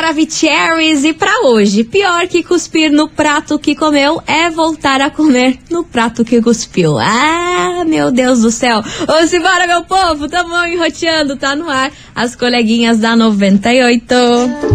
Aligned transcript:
Maravicheries 0.00 1.04
e 1.04 1.12
pra 1.12 1.42
hoje, 1.44 1.84
pior 1.84 2.26
que 2.26 2.42
cuspir 2.42 2.90
no 2.90 3.06
prato 3.06 3.58
que 3.58 3.76
comeu 3.76 4.22
é 4.26 4.48
voltar 4.48 4.98
a 5.02 5.10
comer 5.10 5.58
no 5.68 5.84
prato 5.84 6.24
que 6.24 6.40
cuspiu. 6.40 6.98
Ah, 6.98 7.84
meu 7.86 8.10
Deus 8.10 8.40
do 8.40 8.50
céu. 8.50 8.78
Ô, 8.78 9.26
simbora, 9.26 9.66
meu 9.66 9.84
povo, 9.84 10.26
tamo 10.26 10.56
enroteando, 10.64 11.36
tá 11.36 11.54
no 11.54 11.68
ar. 11.68 11.90
As 12.14 12.34
coleguinhas 12.34 12.98
da 12.98 13.14
98. 13.14 14.14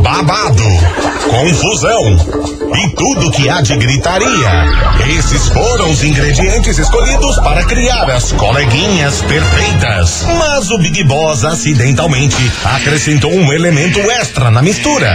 Babado, 0.03 0.63
confusão 1.27 2.55
e 2.75 2.95
tudo 2.95 3.31
que 3.31 3.49
há 3.49 3.61
de 3.61 3.75
gritaria. 3.77 4.65
Esses 5.17 5.47
foram 5.47 5.89
os 5.89 6.03
ingredientes 6.03 6.77
escolhidos 6.77 7.37
para 7.37 7.63
criar 7.65 8.09
as 8.09 8.31
coleguinhas 8.33 9.21
perfeitas. 9.23 10.25
Mas 10.37 10.69
o 10.71 10.77
Big 10.77 11.03
Boss 11.03 11.43
acidentalmente 11.43 12.37
acrescentou 12.63 13.31
um 13.31 13.51
elemento 13.51 13.99
extra 13.99 14.51
na 14.51 14.61
mistura: 14.61 15.14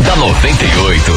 da 0.00 0.16
98. 0.16 1.12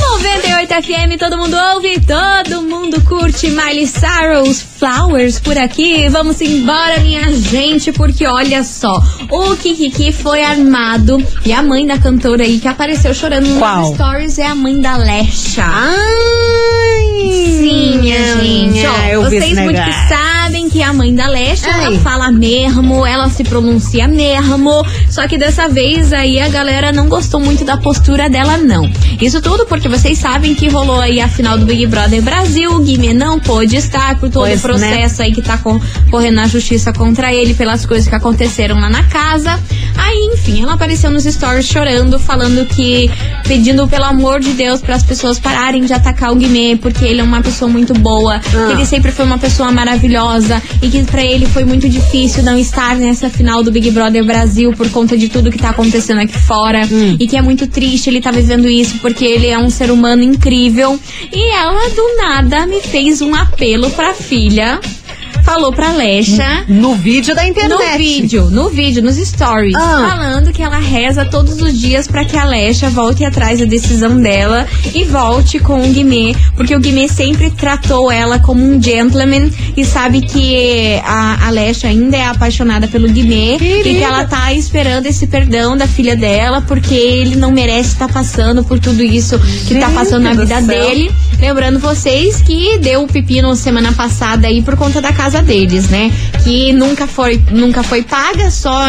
98 0.00 0.74
FM, 0.82 1.18
todo 1.18 1.36
mundo 1.38 1.56
ouve, 1.74 2.00
todo 2.00 2.62
mundo 2.62 3.00
curte 3.02 3.48
Miley 3.50 3.86
Cyrus, 3.86 4.62
Flowers 4.78 5.40
por 5.40 5.58
aqui. 5.58 6.08
Vamos 6.08 6.40
embora, 6.40 7.00
minha 7.00 7.32
gente, 7.32 7.90
porque 7.90 8.26
olha 8.26 8.62
só, 8.62 9.02
o 9.28 9.56
Kikiki 9.56 10.12
foi 10.12 10.42
armado 10.42 11.20
e 11.44 11.52
a 11.52 11.62
mãe 11.62 11.84
da 11.84 11.98
cantora 11.98 12.44
aí 12.44 12.60
que 12.60 12.68
apareceu 12.68 13.12
chorando 13.12 13.58
Qual? 13.58 13.88
nos 13.88 13.94
stories 13.96 14.38
é 14.38 14.46
a 14.46 14.54
mãe 14.54 14.80
da 14.80 14.96
Lesha. 14.96 15.64
Ai! 15.64 17.38
Sim, 17.58 17.98
minha 17.98 18.36
gente. 18.36 18.86
Ó, 18.86 19.22
vocês 19.24 19.58
muito 19.58 19.82
que 19.82 19.92
sabem 20.08 20.70
que 20.70 20.82
a 20.82 20.92
mãe 20.92 21.14
da 21.14 21.26
Leste, 21.26 21.68
ela 21.68 21.88
Ai. 21.88 21.98
fala 21.98 22.30
mesmo, 22.30 23.04
ela 23.04 23.28
se 23.28 23.42
pronuncia 23.42 24.06
mesmo. 24.06 24.84
Só 25.10 25.26
que 25.26 25.36
dessa 25.36 25.68
vez 25.68 26.12
aí 26.12 26.38
a 26.40 26.48
galera 26.48 26.92
não 26.92 27.08
gostou 27.08 27.40
muito 27.40 27.64
da 27.64 27.76
postura 27.76 28.30
dela, 28.30 28.56
não. 28.56 28.88
Isso 29.20 29.42
tudo 29.42 29.66
porque 29.66 29.88
vocês 29.88 30.18
sabem 30.18 30.54
que 30.54 30.68
rolou 30.68 31.00
aí 31.00 31.20
a 31.20 31.28
final 31.28 31.58
do 31.58 31.66
Big 31.66 31.86
Brother 31.86 32.22
Brasil. 32.22 32.72
O 32.72 32.78
Guimê 32.78 33.12
não 33.12 33.38
pôde 33.40 33.76
estar 33.76 34.18
por 34.18 34.30
todo 34.30 34.44
Pois, 34.44 34.60
processo 34.72 35.22
aí 35.22 35.32
que 35.32 35.42
tá 35.42 35.58
co- 35.58 35.80
correndo 36.10 36.34
na 36.36 36.46
justiça 36.48 36.92
contra 36.92 37.32
ele 37.32 37.54
pelas 37.54 37.86
coisas 37.86 38.08
que 38.08 38.14
aconteceram 38.14 38.78
lá 38.78 38.88
na 38.90 39.04
casa. 39.04 39.58
Aí, 39.96 40.30
enfim, 40.32 40.62
ela 40.62 40.74
apareceu 40.74 41.10
nos 41.10 41.24
stories 41.24 41.66
chorando, 41.66 42.18
falando 42.18 42.64
que 42.66 43.10
pedindo 43.48 43.88
pelo 43.88 44.04
amor 44.04 44.40
de 44.40 44.52
Deus 44.52 44.82
para 44.82 44.94
as 44.94 45.02
pessoas 45.02 45.38
pararem 45.38 45.82
de 45.84 45.92
atacar 45.94 46.30
o 46.30 46.36
Guimê, 46.36 46.76
porque 46.76 47.02
ele 47.04 47.20
é 47.20 47.24
uma 47.24 47.40
pessoa 47.40 47.70
muito 47.70 47.94
boa, 47.94 48.38
que 48.38 48.72
ele 48.72 48.84
sempre 48.84 49.10
foi 49.10 49.24
uma 49.24 49.38
pessoa 49.38 49.72
maravilhosa 49.72 50.62
e 50.82 50.88
que 50.88 51.02
pra 51.04 51.24
ele 51.24 51.46
foi 51.46 51.64
muito 51.64 51.88
difícil 51.88 52.42
não 52.42 52.58
estar 52.58 52.94
nessa 52.96 53.30
final 53.30 53.62
do 53.62 53.72
Big 53.72 53.90
Brother 53.90 54.22
Brasil 54.22 54.72
por 54.72 54.90
conta 54.90 55.16
de 55.16 55.30
tudo 55.30 55.50
que 55.50 55.56
tá 55.58 55.70
acontecendo 55.70 56.20
aqui 56.20 56.38
fora 56.38 56.82
e 57.18 57.26
que 57.26 57.36
é 57.36 57.42
muito 57.42 57.66
triste 57.66 58.10
ele 58.10 58.20
tá 58.20 58.30
vivendo 58.30 58.68
isso 58.68 58.98
porque 58.98 59.24
ele 59.24 59.46
é 59.46 59.58
um 59.58 59.70
ser 59.70 59.90
humano 59.90 60.22
incrível. 60.22 61.00
E 61.32 61.54
ela 61.54 61.88
do 61.88 62.16
nada 62.16 62.66
me 62.66 62.82
fez 62.82 63.22
um 63.22 63.34
apelo 63.34 63.88
pra 63.90 64.12
filha. 64.12 64.78
Falou 65.48 65.72
pra 65.72 65.92
Lesha 65.92 66.64
No 66.68 66.94
vídeo 66.94 67.34
da 67.34 67.46
internet. 67.48 67.70
no 67.80 67.96
vídeo, 67.98 68.50
no 68.50 68.68
vídeo, 68.68 69.02
nos 69.02 69.16
stories, 69.16 69.74
Ah. 69.74 70.06
falando 70.10 70.52
que 70.52 70.62
ela 70.62 70.78
reza 70.78 71.24
todos 71.24 71.62
os 71.62 71.80
dias 71.80 72.06
pra 72.06 72.22
que 72.22 72.36
a 72.36 72.44
Lesha 72.44 72.90
volte 72.90 73.24
atrás 73.24 73.58
da 73.58 73.64
decisão 73.64 74.20
dela 74.20 74.66
e 74.94 75.04
volte 75.04 75.58
com 75.58 75.80
o 75.80 75.88
Guimê, 75.90 76.34
porque 76.54 76.76
o 76.76 76.78
Guimê 76.78 77.08
sempre 77.08 77.50
tratou 77.50 78.12
ela 78.12 78.38
como 78.38 78.62
um 78.62 78.80
gentleman 78.80 79.50
e 79.74 79.86
sabe 79.86 80.20
que 80.20 81.00
a, 81.02 81.46
a 81.46 81.50
Lesha 81.50 81.88
ainda 81.88 82.16
é 82.18 82.26
apaixonada 82.26 82.86
pelo 82.86 83.08
Guimê 83.08 83.54
e 83.54 83.58
que 83.58 83.82
Querida. 83.84 84.04
ela 84.04 84.24
tá 84.26 84.52
esperando 84.52 85.06
esse 85.06 85.26
perdão 85.26 85.78
da 85.78 85.88
filha 85.88 86.14
dela, 86.14 86.60
porque 86.60 86.94
ele 86.94 87.36
não 87.36 87.50
merece 87.50 87.94
estar 87.94 88.08
passando 88.12 88.62
por 88.64 88.78
tudo 88.78 89.02
isso 89.02 89.38
que 89.66 89.76
tá 89.76 89.86
Gente 89.86 89.94
passando 89.94 90.24
na 90.24 90.34
vida 90.34 90.60
dele. 90.60 91.10
Lembrando 91.40 91.78
vocês 91.78 92.42
que 92.42 92.76
deu 92.78 93.04
o 93.04 93.06
pepino 93.08 93.54
semana 93.56 93.92
passada 93.92 94.46
aí 94.46 94.60
por 94.60 94.76
conta 94.76 95.00
da 95.00 95.10
casa 95.12 95.37
deles, 95.42 95.88
né? 95.88 96.12
Que 96.44 96.72
nunca 96.72 97.06
foi, 97.06 97.42
nunca 97.50 97.82
foi 97.82 98.02
paga, 98.02 98.50
só 98.50 98.80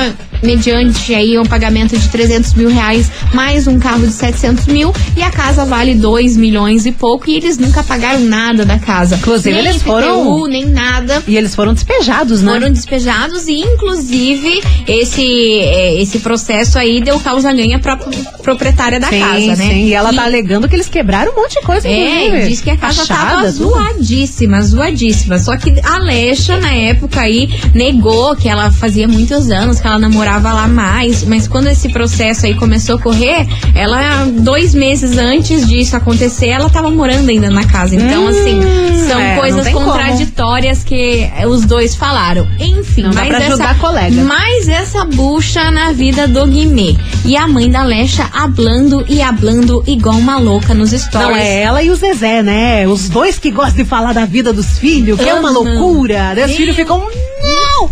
mediante 0.42 1.14
aí 1.14 1.38
um 1.38 1.46
pagamento 1.46 1.98
de 1.98 2.08
300 2.10 2.54
mil 2.54 2.70
reais, 2.70 3.12
mais 3.34 3.68
um 3.68 3.80
carro 3.80 4.06
de 4.06 4.14
700 4.14 4.66
mil, 4.68 4.94
e 5.16 5.22
a 5.22 5.30
casa 5.32 5.66
vale 5.66 5.96
2 5.96 6.38
milhões 6.38 6.86
e 6.86 6.92
pouco, 6.92 7.30
e 7.30 7.36
eles 7.36 7.58
nunca 7.58 7.84
pagaram 7.84 8.22
nada 8.22 8.66
da 8.66 8.78
casa. 8.80 9.16
Inclusive, 9.16 9.52
nem 9.56 9.60
eles 9.66 9.76
IPTU, 9.78 9.86
foram- 9.92 10.48
nem 10.48 10.66
nada. 10.66 11.24
E 11.28 11.36
eles 11.38 11.56
foram 11.56 11.74
despejados, 11.74 12.42
né? 12.42 12.52
Foram 12.54 12.72
despejados 12.72 13.48
e, 13.48 13.60
inclusive, 13.60 14.62
esse, 14.88 15.60
é, 15.60 16.02
esse 16.02 16.20
processo 16.20 16.78
aí 16.78 17.02
deu 17.02 17.20
causa 17.20 17.52
ganha 17.54 17.80
pra 17.80 17.98
proprietária 18.44 19.00
da 19.00 19.08
sim, 19.08 19.20
casa, 19.20 19.48
né? 19.48 19.56
sim. 19.56 19.86
E 19.88 19.94
ela 19.94 20.14
tá 20.14 20.24
alegando 20.24 20.68
que 20.68 20.76
eles 20.76 20.88
quebraram 20.90 21.32
um 21.32 21.36
monte 21.36 21.60
de 21.60 21.66
coisa, 21.66 21.88
É, 21.88 22.46
diz 22.48 22.62
que 22.62 22.70
a 22.70 22.78
casa 22.78 23.06
Fachada, 23.06 23.30
tava 23.30 23.52
tudo. 23.52 23.70
zoadíssima, 23.70 24.62
zoadíssima. 24.62 25.38
Só 25.40 25.58
que 25.58 25.74
a 25.84 25.98
Lecha, 26.00 26.58
na 26.60 26.74
época 26.74 27.22
aí, 27.22 27.50
negou 27.74 28.36
que 28.36 28.48
ela 28.48 28.72
fazia 28.72 29.08
muitos 29.08 29.50
anos 29.52 29.80
que 29.80 29.88
ela 29.88 30.00
namorava 30.00 30.29
lá 30.38 30.68
mais. 30.68 31.24
Mas 31.24 31.48
quando 31.48 31.68
esse 31.68 31.90
processo 31.90 32.46
aí 32.46 32.56
começou 32.56 32.96
a 32.96 33.00
correr, 33.00 33.48
ela, 33.76 34.26
dois 34.26 34.74
meses 34.74 35.18
antes 35.18 35.68
disso 35.68 35.96
acontecer, 35.96 36.48
ela 36.48 36.70
tava 36.70 36.90
morando 36.92 37.30
ainda 37.30 37.50
na 37.50 37.66
casa. 37.66 37.96
Então, 37.96 38.28
assim, 38.28 38.60
são 39.08 39.20
é, 39.20 39.36
coisas 39.38 39.64
tem 39.66 39.74
como. 39.74 39.86
contraditórias 39.88 40.84
que 40.84 41.30
os 41.48 41.66
dois 41.66 41.96
falaram. 41.96 42.48
Enfim, 42.60 43.04
Não 43.04 43.12
dá 43.12 43.22
mas 43.22 43.30
pra 43.30 43.44
essa, 43.46 43.76
colega. 43.76 44.22
mais 44.24 44.68
essa 44.68 45.06
bucha 45.06 45.72
na 45.72 45.92
vida 45.92 46.28
do 46.28 46.46
Guimê. 46.46 46.96
e 47.26 47.36
a 47.36 47.48
mãe 47.48 47.70
da 47.70 47.84
Lecha 47.84 48.30
hablando 48.34 49.04
e 49.08 49.22
hablando 49.22 49.84
igual 49.88 50.16
uma 50.16 50.38
louca 50.38 50.74
nos 50.74 50.92
stories. 50.92 51.30
Não, 51.30 51.36
é 51.36 51.62
ela 51.62 51.82
e 51.84 51.90
o 51.90 51.96
Zezé, 51.96 52.42
né? 52.44 52.88
Os 52.88 53.10
dois 53.10 53.40
que 53.40 53.52
gostam 53.52 53.84
de 53.84 53.90
falar 53.90 54.14
da 54.14 54.26
vida 54.26 54.52
dos 54.54 54.78
filhos, 54.78 55.20
que 55.20 55.28
é 55.28 55.34
uma 55.34 55.50
loucura. 55.50 56.36
Os 56.46 56.52
filhos 56.56 56.76
ficam. 56.76 57.00
Não! 57.42 57.90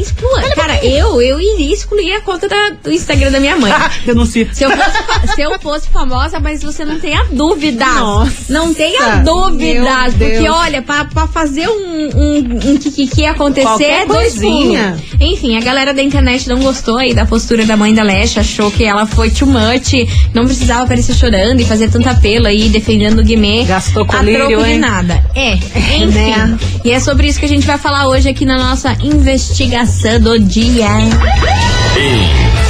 Que- 0.00 0.10
Exclua. 0.10 0.42
Cara, 0.54 0.84
eu, 0.84 1.20
eu 1.20 1.40
iria 1.40 1.72
excluir 1.72 2.12
a 2.14 2.20
conta 2.20 2.48
da- 2.48 2.70
do 2.82 2.90
Instagram 2.90 3.30
da 3.30 3.40
minha 3.40 3.56
mãe. 3.56 3.72
Denuncia. 4.04 4.48
Se 4.52 4.64
eu, 4.64 4.70
fosse, 4.70 5.34
se 5.34 5.40
eu 5.40 5.60
fosse 5.60 5.88
famosa, 5.90 6.40
mas 6.40 6.62
você 6.62 6.84
não 6.84 6.98
tenha 6.98 7.24
dúvidas. 7.30 7.86
Nossa, 7.86 8.32
não 8.52 8.72
tenha 8.74 9.16
dúvidas. 9.16 10.14
Porque, 10.14 10.38
Deus. 10.40 10.56
olha, 10.56 10.82
pra, 10.82 11.04
pra 11.04 11.26
fazer 11.26 11.68
um, 11.68 12.08
um, 12.16 12.38
um 12.72 12.76
kikiki 12.78 13.24
acontecer 13.26 13.62
Qualquer 13.66 14.02
é 14.02 14.06
dois 14.06 14.32
coisinha. 14.34 14.96
Enfim, 15.20 15.56
a 15.56 15.60
galera 15.60 15.92
da 15.92 16.02
internet 16.02 16.48
não 16.48 16.60
gostou 16.60 16.96
aí 16.98 17.12
da 17.14 17.26
postura 17.26 17.64
da 17.66 17.76
mãe 17.76 17.94
da 17.94 18.02
Leste, 18.02 18.40
achou 18.40 18.70
que 18.70 18.84
ela 18.84 19.06
foi 19.06 19.30
too 19.30 19.46
much, 19.46 19.92
não 20.34 20.44
precisava 20.44 20.84
aparecer 20.84 21.14
chorando 21.14 21.60
e 21.60 21.64
fazer 21.64 21.90
tanta 21.90 22.10
apelo 22.10 22.46
aí, 22.46 22.68
defendendo 22.68 23.20
o 23.20 23.22
Guimê. 23.22 23.64
Gastou 23.64 24.02
a 24.04 24.06
colírio, 24.06 24.46
troco 24.48 24.64
de 24.64 24.78
nada. 24.78 25.22
É, 25.34 25.54
enfim. 25.76 26.06
né? 26.06 26.58
E 26.84 26.90
é 26.90 27.00
sobre 27.00 27.26
isso 27.28 27.38
que 27.38 27.44
a 27.44 27.48
gente 27.48 27.66
vai 27.66 27.76
falar 27.78 28.08
hoje 28.08 28.28
aqui 28.28 28.44
na 28.44 28.56
nossa 28.58 28.96
investigação 29.02 29.89
do 30.20 30.38
dia. 30.38 30.86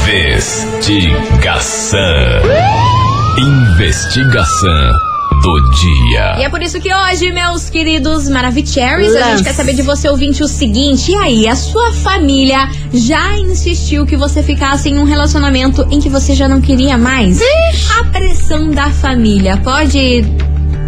Investigação. 0.08 2.00
Investigação 3.37 4.90
do 5.43 5.70
dia. 5.70 6.38
E 6.38 6.43
é 6.44 6.49
por 6.49 6.62
isso 6.62 6.81
que 6.81 6.88
hoje, 6.93 7.31
meus 7.31 7.69
queridos 7.69 8.26
Maravicheries, 8.26 9.14
a 9.14 9.32
gente 9.32 9.44
quer 9.44 9.52
saber 9.52 9.75
de 9.75 9.82
você, 9.82 10.08
ouvinte, 10.08 10.43
o 10.43 10.49
seguinte. 10.49 11.12
E 11.12 11.17
aí, 11.17 11.46
a 11.46 11.55
sua 11.55 11.93
família 11.93 12.67
já 12.90 13.38
insistiu 13.38 14.06
que 14.06 14.16
você 14.16 14.43
ficasse 14.43 14.88
em 14.88 14.99
um 14.99 15.05
relacionamento 15.05 15.87
em 15.90 16.00
que 16.00 16.08
você 16.08 16.34
já 16.34 16.49
não 16.49 16.62
queria 16.62 16.96
mais? 16.96 17.38
A 17.99 18.05
pressão 18.05 18.70
da 18.70 18.88
família 18.90 19.58
pode 19.58 20.23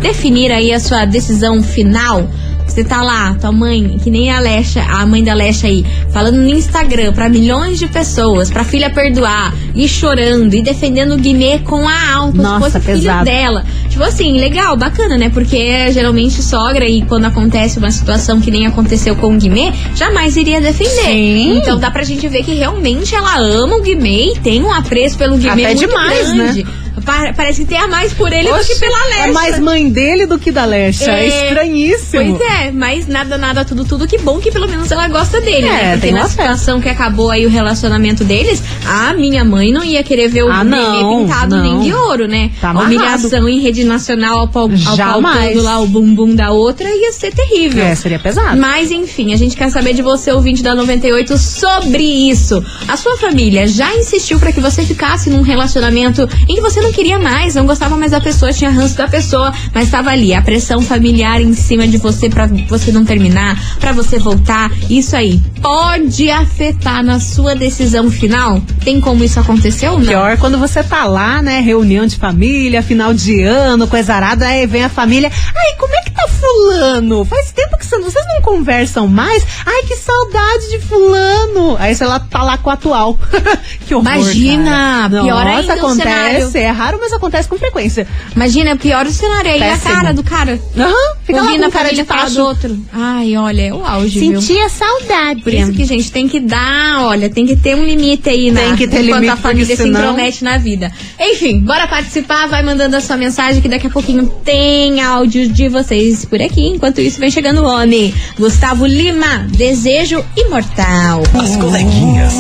definir 0.01 0.51
aí 0.51 0.73
a 0.73 0.81
sua 0.81 1.05
decisão 1.05 1.63
final? 1.63 2.27
Você 2.67 2.83
tá 2.85 3.03
lá, 3.03 3.37
tua 3.39 3.53
mãe, 3.53 3.99
que 4.03 4.11
nem 4.11 4.31
a 4.31 4.41
Lecha, 4.41 4.81
a 4.83 5.05
mãe 5.05 5.23
da 5.23 5.35
Lecha 5.35 5.67
aí, 5.67 5.85
falando 6.11 6.37
no 6.39 6.49
Instagram 6.49 7.13
pra 7.13 7.29
milhões 7.29 7.79
de 7.79 7.87
pessoas, 7.87 8.51
pra 8.51 8.65
filha 8.65 8.89
perdoar, 8.89 9.53
e 9.75 9.87
chorando, 9.87 10.55
e 10.55 10.63
defendendo 10.63 11.13
o 11.13 11.17
Guimê 11.19 11.59
com 11.59 11.87
a 11.87 12.13
alma, 12.15 12.33
como 12.33 12.33
se 12.33 12.43
Nossa, 12.43 12.61
fosse 12.71 12.81
filho 12.87 12.99
pesado. 12.99 13.25
dela. 13.27 13.65
Tipo 13.91 14.03
assim, 14.05 14.39
legal, 14.41 14.75
bacana, 14.77 15.19
né? 15.19 15.29
Porque 15.29 15.93
geralmente 15.93 16.43
sogra 16.43 16.87
e 16.89 17.03
quando 17.03 17.27
acontece 17.27 17.79
uma 17.79 17.91
situação 17.91 18.41
que 18.41 18.51
nem 18.51 18.67
aconteceu 18.67 19.15
com 19.17 19.35
o 19.35 19.39
Guimê, 19.39 19.71
jamais 19.95 20.35
iria 20.37 20.59
defender. 20.61 20.91
Sim. 21.05 21.59
Então 21.59 21.79
dá 21.79 21.91
pra 21.91 22.03
gente 22.05 22.27
ver 22.27 22.43
que 22.43 22.55
realmente 22.55 23.15
ela 23.15 23.37
ama 23.39 23.77
o 23.77 23.83
Guimê 23.83 24.33
e 24.33 24.39
tem 24.39 24.63
um 24.63 24.73
apreço 24.73 25.19
pelo 25.19 25.37
Guimê 25.37 25.51
Até 25.67 25.75
muito 25.75 25.89
demais, 25.89 26.33
grande. 26.33 26.65
Pa- 26.65 26.92
Parece 27.37 27.63
que 27.63 27.69
tem 27.69 27.79
a 27.79 27.89
mais 27.89 28.13
por 28.13 28.33
ele 28.33 28.49
do 28.49 28.55
Oxe, 28.55 28.75
que 28.75 28.81
pela 28.81 29.05
Lecha. 29.07 29.19
É 29.29 29.33
mais 29.33 29.59
mãe 29.59 29.91
dele 29.91 30.27
do 30.27 30.39
que 30.39 30.51
da 30.53 30.65
Lecha. 30.65 31.11
É, 31.11 31.27
É, 31.27 31.45
estranhíssimo. 31.49 32.39
Pois 32.39 32.51
é, 32.51 32.71
mas 32.71 33.07
nada, 33.09 33.39
nada, 33.39 33.65
tudo, 33.65 33.85
tudo. 33.85 34.07
Que 34.07 34.19
bom 34.19 34.39
que 34.39 34.51
pelo 34.51 34.69
menos 34.69 34.91
ela 34.91 35.09
gosta 35.09 35.41
dele, 35.41 35.67
É, 35.67 35.71
né? 35.71 35.91
Porque 35.93 36.01
tem 36.03 36.13
na 36.13 36.21
uma 36.21 36.29
fé. 36.29 36.43
situação 36.43 36.81
que 36.81 36.89
acabou 36.89 37.31
aí 37.31 37.47
o 37.47 37.49
relacionamento 37.51 38.25
deles, 38.25 38.63
a 38.87 39.15
minha 39.15 39.45
mãe 39.45 39.71
não 39.73 39.83
ia 39.85 40.03
querer 40.03 40.29
ver 40.29 40.45
o 40.45 40.51
Ah, 40.51 40.63
não, 40.65 41.25
pintado 41.27 41.57
não. 41.57 41.63
nem 41.63 41.81
de 41.81 41.95
ouro, 41.95 42.29
né? 42.29 42.51
Tá 42.61 42.71
a 42.71 42.81
humilhação 42.81 43.49
em 43.49 43.59
rede 43.61 43.85
nacional 43.85 44.39
ao, 44.41 44.49
pau, 44.49 44.69
ao 44.87 44.97
pautando 45.23 45.63
lá 45.63 45.81
o 45.81 45.87
bumbum 45.87 46.35
da 46.35 46.51
outra 46.51 46.89
ia 46.89 47.13
ser 47.13 47.33
terrível. 47.33 47.83
É, 47.85 47.95
seria 47.95 48.19
pesado. 48.19 48.61
Mas 48.61 48.91
enfim, 48.91 49.33
a 49.33 49.37
gente 49.37 49.57
quer 49.57 49.71
saber 49.71 49.95
de 49.95 50.03
você, 50.03 50.31
ouvinte 50.31 50.63
da 50.63 50.75
98, 50.75 51.37
sobre 51.39 52.03
isso. 52.03 52.63
A 52.87 52.97
sua 52.97 53.17
família 53.17 53.67
já 53.67 53.95
insistiu 53.95 54.39
pra 54.39 54.53
que 54.53 54.61
você 54.61 54.83
ficasse 54.83 55.31
num 55.31 55.41
relacionamento 55.43 56.29
em 56.49 56.55
que 56.57 56.61
você 56.61 56.82
não 56.83 56.93
queria 56.93 57.19
mais, 57.19 57.55
não 57.55 57.67
gostava 57.67 57.97
mais 57.97 58.11
da 58.11 58.21
pessoa, 58.21 58.53
tinha 58.53 58.71
ranço 58.71 58.97
da 58.97 59.09
pessoa, 59.09 59.53
mas 59.75 59.85
estava 59.85 60.11
ali, 60.11 60.35
a 60.35 60.43
pressão 60.43 60.81
familiar 60.83 61.41
em 61.41 61.55
cima 61.55 61.87
de 61.87 61.97
você 61.99 62.29
pra 62.29 62.47
você 62.69 62.91
não 62.93 63.05
terminar, 63.05 63.59
pra 63.79 63.93
você 63.93 64.19
voltar. 64.19 64.71
Isso 64.91 65.15
aí 65.17 65.41
pode 65.61 66.31
afetar 66.31 67.03
na 67.05 67.21
sua 67.21 67.55
decisão 67.55 68.11
final? 68.11 68.61
Tem 68.85 69.01
como 69.01 69.23
isso 69.25 69.39
acontecer 69.41 69.89
ou 69.89 69.99
não? 69.99 70.07
Pior 70.07 70.37
quando 70.39 70.59
você 70.59 70.83
tá 70.83 71.05
lá, 71.05 71.41
né? 71.41 71.61
Reunião 71.61 72.07
de 72.07 72.17
família, 72.17 72.83
final 72.83 73.15
de 73.15 73.43
ano, 73.43 73.87
coisa 73.87 74.15
arada, 74.15 74.47
aí 74.47 74.67
vem 74.67 74.85
a 74.85 74.89
família. 74.89 75.31
Ai, 75.55 75.77
como 75.79 75.95
é 75.95 76.03
que 76.03 76.11
tá 76.11 76.27
fulano? 76.29 77.25
Faz 77.25 77.53
tempo 77.53 77.77
que 77.79 77.87
você- 77.87 77.99
vocês 78.01 78.25
não 78.35 78.43
conversam 78.43 79.07
mais. 79.07 79.45
Ai, 79.65 79.83
que 79.85 79.95
saudade 79.97 80.71
de 80.71 80.79
fulano. 80.81 81.77
Aí 81.79 81.95
você 81.95 82.05
lá 82.05 82.19
tá 82.21 82.43
lá 82.43 82.59
com 82.59 82.69
o 82.71 82.73
atual. 82.73 83.19
que 83.93 83.97
horror, 83.97 84.15
Imagina, 84.15 84.65
cara. 85.11 85.23
pior 85.23 85.45
Nossa, 85.45 85.59
ainda 85.59 85.75
o 85.75 85.79
acontece. 85.79 86.03
cenário. 86.51 86.51
É 86.55 86.71
raro, 86.71 86.99
mas 87.01 87.13
acontece 87.13 87.49
com 87.49 87.59
frequência. 87.59 88.07
Imagina, 88.35 88.77
pior 88.77 89.07
o 89.07 89.11
cenário 89.13 89.51
aí, 89.51 89.63
a 89.63 89.73
Péssimo. 89.73 89.95
cara 89.95 90.15
do 90.15 90.23
cara. 90.23 90.59
Aham, 90.79 90.95
fica 91.25 91.39
lá 91.41 91.45
Ouvindo 91.47 91.63
com 91.63 91.69
a 91.69 91.71
cara 91.71 91.93
de 91.93 92.05
tacho. 92.05 92.35
do 92.35 92.43
outro. 92.45 92.79
Ai, 92.93 93.37
olha, 93.37 93.63
é 93.63 93.73
o 93.75 93.85
auge, 93.85 94.19
viu? 94.19 94.41
Sentia 94.41 94.69
saudade. 94.69 95.43
Por 95.43 95.53
isso 95.53 95.73
que, 95.73 95.85
gente, 95.85 96.11
tem 96.11 96.27
que 96.27 96.41
dar, 96.41 97.03
olha, 97.03 97.29
tem 97.29 97.47
que 97.47 97.57
ter 97.57 97.75
um 97.77 97.85
limite 97.85 98.29
aí, 98.31 98.51
né? 98.51 98.63
Tem 98.69 98.77
que 98.77 98.89
ter 98.89 99.03
Enquanto 99.03 99.15
limite, 99.21 99.33
a 99.33 99.37
família 99.37 99.67
porque 99.67 99.83
se 99.83 99.89
intromete 99.89 100.45
na 100.45 100.57
vida. 100.59 100.91
Enfim, 101.21 101.61
bora 101.61 101.87
participar, 101.87 102.47
vai 102.49 102.63
mandando 102.63 102.97
a 102.97 103.01
sua 103.01 103.17
mensagem 103.17 103.61
que 103.61 103.69
daqui 103.69 103.87
a 103.87 103.91
pouquinho 103.91 104.27
tem 104.45 105.03
áudio 105.03 105.49
de 105.49 105.69
vocês 105.69 106.25
por 106.25 106.41
aqui. 106.41 106.67
Enquanto 106.69 107.01
isso, 107.01 107.21
vem 107.21 107.31
chegando 107.31 107.61
o 107.63 107.67
homem. 107.67 108.15
Gustavo 108.39 108.87
Lima, 108.87 109.47
Desejo 109.51 110.25
Imortal. 110.37 111.23
As 111.35 111.57
coleguinhas. 111.57 112.33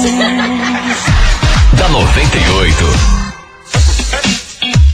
Da 1.76 1.88
98. 1.88 2.84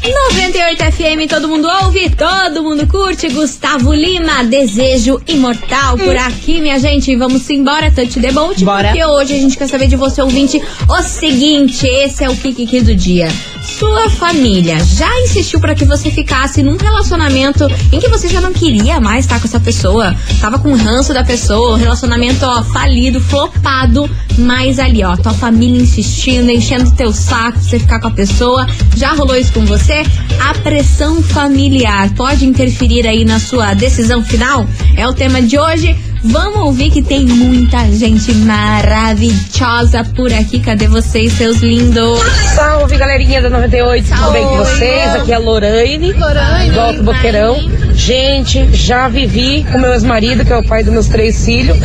98 0.05 0.85
FM, 0.93 1.29
todo 1.29 1.49
mundo 1.49 1.69
ouve, 1.83 2.11
todo 2.11 2.63
mundo 2.63 2.87
curte. 2.87 3.29
Gustavo 3.29 3.93
Lima, 3.93 4.45
Desejo 4.45 5.21
Imortal 5.27 5.99
por 5.99 6.17
aqui, 6.17 6.61
minha 6.61 6.79
gente. 6.79 7.15
Vamos 7.17 7.49
embora, 7.51 7.91
Touch 7.91 8.21
the 8.21 8.33
Boat. 8.33 8.65
Bora. 8.65 8.89
Porque 8.89 9.05
hoje 9.05 9.35
a 9.35 9.39
gente 9.39 9.57
quer 9.57 9.69
saber 9.69 9.89
de 9.89 9.97
você, 9.97 10.23
ouvinte, 10.23 10.63
o 10.89 11.03
seguinte: 11.03 11.87
esse 11.87 12.25
é 12.25 12.31
o 12.31 12.37
Kikiki 12.37 12.81
do 12.81 12.95
dia. 12.95 13.29
Sua 13.77 14.09
família 14.11 14.83
já 14.85 15.09
insistiu 15.21 15.61
para 15.61 15.75
que 15.75 15.85
você 15.85 16.11
ficasse 16.11 16.63
num 16.63 16.77
relacionamento 16.77 17.69
em 17.93 18.01
que 18.01 18.09
você 18.09 18.27
já 18.27 18.41
não 18.41 18.53
queria 18.53 18.99
mais 18.99 19.25
estar 19.25 19.39
com 19.39 19.47
essa 19.47 19.61
pessoa? 19.61 20.17
Tava 20.41 20.59
com 20.59 20.75
ranço 20.75 21.13
da 21.13 21.23
pessoa, 21.23 21.77
relacionamento, 21.77 22.45
ó, 22.45 22.63
falido, 22.65 23.21
flopado, 23.21 24.11
mas 24.39 24.79
ali, 24.79 25.05
ó, 25.05 25.17
tua 25.17 25.35
família 25.35 25.81
insistindo, 25.81 26.51
enchendo 26.51 26.91
teu 26.97 27.13
saco 27.13 27.53
pra 27.53 27.63
você 27.63 27.79
ficar 27.79 28.01
com 28.01 28.09
a 28.09 28.13
pessoa. 28.13 28.67
Já 28.97 29.13
rolou 29.13 29.37
isso 29.37 29.53
com 29.53 29.65
você? 29.65 30.03
A 30.41 30.55
pressão 30.55 31.23
familiar 31.23 32.13
pode 32.15 32.47
interferir 32.47 33.07
aí 33.07 33.25
na 33.25 33.39
sua 33.39 33.75
decisão 33.75 34.25
final? 34.25 34.67
É 34.97 35.07
o 35.07 35.13
tema 35.13 35.41
de 35.43 35.59
hoje. 35.59 35.97
Vamos 36.25 36.59
ouvir 36.59 36.91
que 36.91 37.01
tem 37.01 37.25
muita 37.25 37.85
gente 37.93 38.35
maravilhosa 38.35 40.03
por 40.17 40.33
aqui. 40.33 40.59
Cadê 40.59 40.89
vocês, 40.89 41.33
seus 41.35 41.59
lindos? 41.59 42.21
Salve 42.55 42.97
galerinha 42.97 43.41
da 43.41 43.49
98, 43.49 44.09
tudo 44.09 44.33
bem 44.33 44.45
com 44.45 44.57
vocês? 44.57 45.15
Aqui 45.15 45.33
é 45.33 45.37
a 45.37 45.39
Lorraine, 45.39 46.13
do 46.13 46.81
Alto 46.81 47.03
Boqueirão. 47.05 47.57
Gente, 47.95 48.69
já 48.75 49.09
vivi 49.09 49.65
com 49.71 49.79
meu 49.79 49.93
ex-marido, 49.93 50.45
que 50.45 50.53
é 50.53 50.57
o 50.57 50.65
pai 50.67 50.83
dos 50.83 50.93
meus 50.93 51.07
três 51.09 51.45
filhos, 51.45 51.77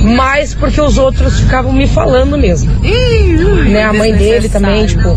mas 0.00 0.54
porque 0.54 0.80
os 0.80 0.96
outros 0.96 1.38
ficavam 1.40 1.72
me 1.72 1.86
falando 1.86 2.38
mesmo. 2.38 2.70
né? 3.70 3.82
A 3.84 3.92
mãe 3.92 4.14
dele 4.14 4.48
também, 4.48 4.86
tipo, 4.86 5.16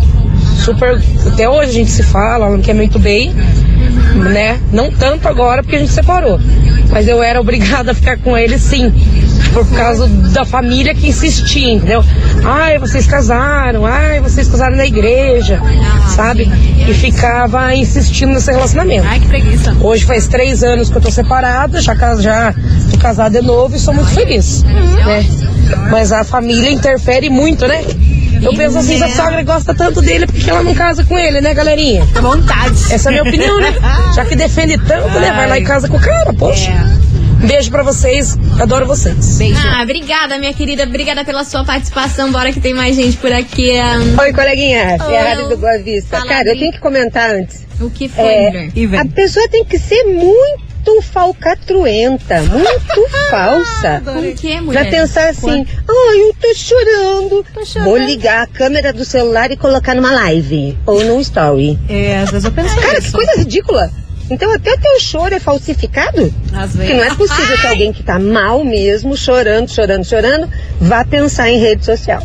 super. 0.64 1.02
Até 1.26 1.50
hoje 1.50 1.70
a 1.70 1.74
gente 1.74 1.92
se 1.92 2.04
fala, 2.04 2.46
ela 2.48 2.58
me 2.58 2.64
quer 2.64 2.74
muito 2.76 3.00
bem, 3.00 3.34
né? 4.30 4.60
Não 4.72 4.92
tanto 4.92 5.28
agora 5.28 5.64
porque 5.64 5.76
a 5.76 5.80
gente 5.80 5.92
separou, 5.92 6.40
mas 6.90 7.08
eu 7.08 7.22
era 7.22 7.40
obrigada 7.40 7.92
a 7.92 7.94
ficar 7.94 8.18
com 8.18 8.38
ele 8.38 8.58
sim. 8.60 8.94
Por 9.54 9.68
causa 9.72 10.08
da 10.08 10.46
família 10.46 10.96
que 10.96 11.10
insistia, 11.10 11.74
entendeu? 11.74 12.04
Ai, 12.44 12.80
vocês 12.80 13.06
casaram, 13.06 13.86
ai, 13.86 14.22
vocês 14.22 14.48
casaram 14.48 14.78
na 14.78 14.86
igreja, 14.86 15.60
sabe? 16.16 16.50
E 16.88 16.94
ficava 16.94 17.76
insistindo 17.76 18.34
nesse 18.34 18.50
relacionamento. 18.50 19.06
Ai, 19.10 19.20
que 19.20 19.28
preguiça. 19.28 19.76
Hoje 19.82 20.06
faz 20.06 20.28
três 20.28 20.64
anos 20.64 20.90
que 20.90 20.98
eu 20.98 21.02
tô 21.02 21.12
separada, 21.12 21.82
já, 21.82 21.94
já 22.16 22.54
tô 22.90 22.98
casada 22.98 23.42
de 23.42 23.46
novo 23.46 23.76
e 23.76 23.80
sou 23.80 23.94
muito 23.94 24.12
feliz, 24.12 24.64
né? 24.64 25.26
Mas 25.90 26.14
a 26.14 26.24
família 26.24 26.72
interfere 26.72 27.30
muito, 27.30 27.68
né? 27.68 27.84
Eu 28.42 28.54
penso 28.56 28.78
assim, 28.78 28.98
se 28.98 29.04
a 29.04 29.10
sogra 29.10 29.44
gosta 29.44 29.74
tanto 29.74 30.02
dele, 30.02 30.26
por 30.26 30.36
que 30.36 30.50
ela 30.50 30.64
não 30.64 30.74
casa 30.74 31.04
com 31.04 31.18
ele, 31.18 31.42
né, 31.42 31.54
galerinha? 31.54 32.04
Vontade. 32.20 32.92
Essa 32.92 33.10
é 33.10 33.10
a 33.10 33.12
minha 33.12 33.24
opinião, 33.24 33.60
né? 33.60 33.74
Já 34.16 34.26
que 34.26 34.36
defende 34.36 34.78
tanto, 34.80 35.20
né? 35.20 35.32
Vai 35.32 35.48
lá 35.48 35.60
e 35.60 35.64
casa 35.64 35.88
com 35.88 35.98
o 35.98 36.00
cara, 36.00 36.34
poxa. 36.34 36.72
Um 37.44 37.48
beijo 37.48 37.72
pra 37.72 37.82
vocês, 37.82 38.38
adoro 38.60 38.86
vocês. 38.86 39.40
Ah, 39.58 39.82
obrigada, 39.82 40.38
minha 40.38 40.54
querida. 40.54 40.84
Obrigada 40.84 41.26
pela 41.26 41.44
sua 41.44 41.64
participação. 41.66 42.32
Bora 42.32 42.52
que 42.52 42.60
tem 42.60 42.74
mais 42.74 42.96
gente 42.96 43.18
por 43.18 43.32
aqui. 43.32 43.72
Oi, 44.20 44.34
coleguinha, 44.34 44.98
Ferrari 45.00 45.44
Oi. 45.44 45.50
do 45.50 45.58
Boa 45.58 45.78
Vista. 45.80 46.18
Fala, 46.18 46.30
Cara, 46.30 46.50
eu 46.50 46.60
tenho 46.60 46.72
que 46.72 46.80
comentar 46.80 47.32
antes. 47.32 47.66
O 47.80 47.90
que 47.90 48.08
foi, 48.08 48.24
É. 48.24 48.70
A 49.00 49.06
pessoa 49.06 49.48
tem 49.50 49.66
que 49.66 49.80
ser 49.80 50.04
muito 50.04 50.71
muito 50.84 51.02
falcatruenta, 51.04 52.42
muito 52.42 53.10
falsa. 53.30 54.02
Por 54.04 54.24
que, 54.36 54.52
Pra 54.54 54.62
mulher? 54.62 54.90
pensar 54.90 55.30
assim, 55.30 55.66
ai, 55.88 56.20
eu 56.22 56.36
tô 56.40 56.56
chorando. 56.56 57.46
chorando. 57.66 57.86
Vou 57.90 57.98
ligar 57.98 58.44
a 58.44 58.48
câmera 58.48 58.92
do 58.92 59.06
celular 59.06 59.52
e 59.52 59.58
colocar 59.58 59.94
numa 59.96 60.12
live 60.12 60.78
ou 60.86 61.04
num 61.04 61.20
story. 61.22 61.78
É, 61.88 62.18
às 62.18 62.32
vezes 62.32 62.46
eu 62.46 62.52
penso 62.52 62.76
Cara, 62.76 62.96
que 63.00 63.04
isso. 63.08 63.12
coisa 63.12 63.34
ridícula. 63.38 63.92
Então 64.30 64.52
até 64.54 64.74
o 64.74 64.78
teu 64.80 65.00
choro 65.00 65.36
é 65.36 65.40
falsificado? 65.40 66.34
Às 66.54 66.72
Porque 66.72 66.88
vezes. 66.88 66.98
não 66.98 67.04
é 67.04 67.16
possível 67.16 67.58
que 67.58 67.68
alguém 67.68 67.92
que 67.94 68.02
tá 68.02 68.18
mal 68.18 68.64
mesmo, 68.64 69.16
chorando, 69.16 69.70
chorando, 69.70 70.06
chorando, 70.06 70.50
vá 70.80 71.04
pensar 71.06 71.50
em 71.50 71.60
rede 71.60 71.86
social. 71.86 72.24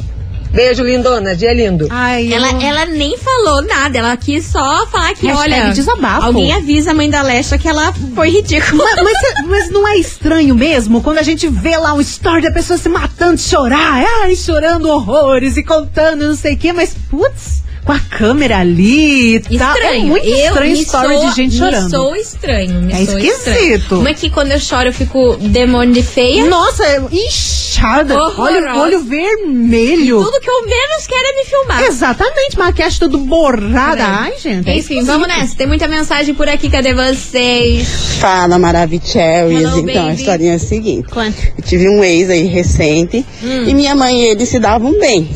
Beijo, 0.57 0.83
lindona. 0.83 1.37
Dia 1.37 1.53
lindo. 1.53 1.87
Ai, 1.91 2.33
Ela, 2.33 2.51
eu- 2.53 2.61
ela 2.61 2.87
nem 2.87 3.17
falou 3.19 3.63
nada, 3.63 3.99
ela 3.99 4.17
quis 4.17 4.47
só 4.47 4.87
falar 4.87 5.15
que, 5.15 5.27
Hashtag 5.27 5.53
olha, 5.63 5.73
desabafo. 5.73 6.27
alguém 6.27 6.53
avisa 6.53 6.91
a 6.91 6.95
mãe 6.95 7.09
da 7.11 7.23
Lesha 7.23 7.59
que 7.59 7.69
ela 7.69 7.93
foi 8.15 8.31
ridícula. 8.31 8.85
Mas, 8.97 9.03
mas, 9.05 9.47
mas 9.47 9.71
não 9.71 9.87
é 9.87 9.97
estranho 9.99 10.55
mesmo 10.55 11.03
quando 11.03 11.19
a 11.19 11.23
gente 11.23 11.47
vê 11.47 11.77
lá 11.77 11.93
um 11.95 12.01
story 12.01 12.43
da 12.43 12.51
pessoa 12.51 12.79
se 12.79 12.89
matando 12.89 13.37
de 13.37 13.43
chorar, 13.43 14.03
ai, 14.23 14.35
chorando 14.35 14.89
horrores 14.89 15.57
e 15.57 15.63
contando 15.63 16.27
não 16.27 16.35
sei 16.35 16.55
o 16.55 16.57
quê, 16.59 16.73
mas 16.73 16.95
putz, 17.11 17.63
com 17.87 17.93
a 17.93 18.01
câmera 18.01 18.59
ali 18.59 19.37
e 19.37 19.59
tal. 19.59 19.77
É 19.77 19.99
muito 20.01 20.27
eu 20.27 20.65
estranho 20.75 21.21
sou- 21.21 21.31
de 21.31 21.37
gente 21.37 21.53
me 21.53 21.59
chorando. 21.59 21.89
sou 21.91 22.17
estranho. 22.17 22.83
Me 22.83 22.93
É 22.93 22.97
sou 23.07 23.17
esquisito. 23.19 23.77
Estranho. 23.79 24.01
Uma 24.01 24.13
que 24.13 24.29
quando 24.29 24.51
eu 24.51 24.59
choro 24.59 24.89
eu 24.89 24.93
fico 24.93 25.37
demônio 25.37 25.95
de 25.95 26.03
feia. 26.03 26.45
Nossa, 26.47 26.85
é 26.85 27.01
inchada, 27.13 28.15
Horrorosa. 28.21 28.43
olho, 28.43 28.81
olho 28.81 29.01
vermelho. 29.05 30.25
Tudo 30.25 30.41
que 30.41 30.51
eu 30.51 30.63
menos 30.67 31.07
quero 31.07 31.29
é 31.29 31.37
me 31.37 31.45
filmar. 31.45 31.83
Exatamente, 31.85 32.59
maquiagem 32.59 32.99
tudo 32.99 33.19
borrada. 33.19 34.05
Ai, 34.05 34.33
gente. 34.37 34.69
é 34.69 34.77
Enfim, 34.77 35.05
vamos 35.05 35.29
nessa. 35.29 35.55
Tem 35.55 35.67
muita 35.69 35.87
mensagem 35.87 36.35
por 36.35 36.49
aqui. 36.49 36.69
Cadê 36.69 36.93
vocês? 36.93 37.87
Fala, 38.19 38.59
Maravicheries. 38.59 39.61
Hello, 39.61 39.79
Então, 39.89 40.03
a 40.03 40.07
baby. 40.09 40.21
historinha 40.21 40.53
é 40.53 40.57
a 40.57 40.59
seguinte. 40.59 41.09
Quanto? 41.09 41.37
Eu 41.57 41.63
tive 41.65 41.89
um 41.89 42.03
ex 42.03 42.31
aí 42.31 42.47
recente 42.47 43.25
e 43.43 43.73
minha 43.75 43.95
mãe 43.95 44.23
e 44.23 44.27
ele 44.31 44.45
se 44.45 44.59
davam 44.59 44.93
bem, 44.99 45.29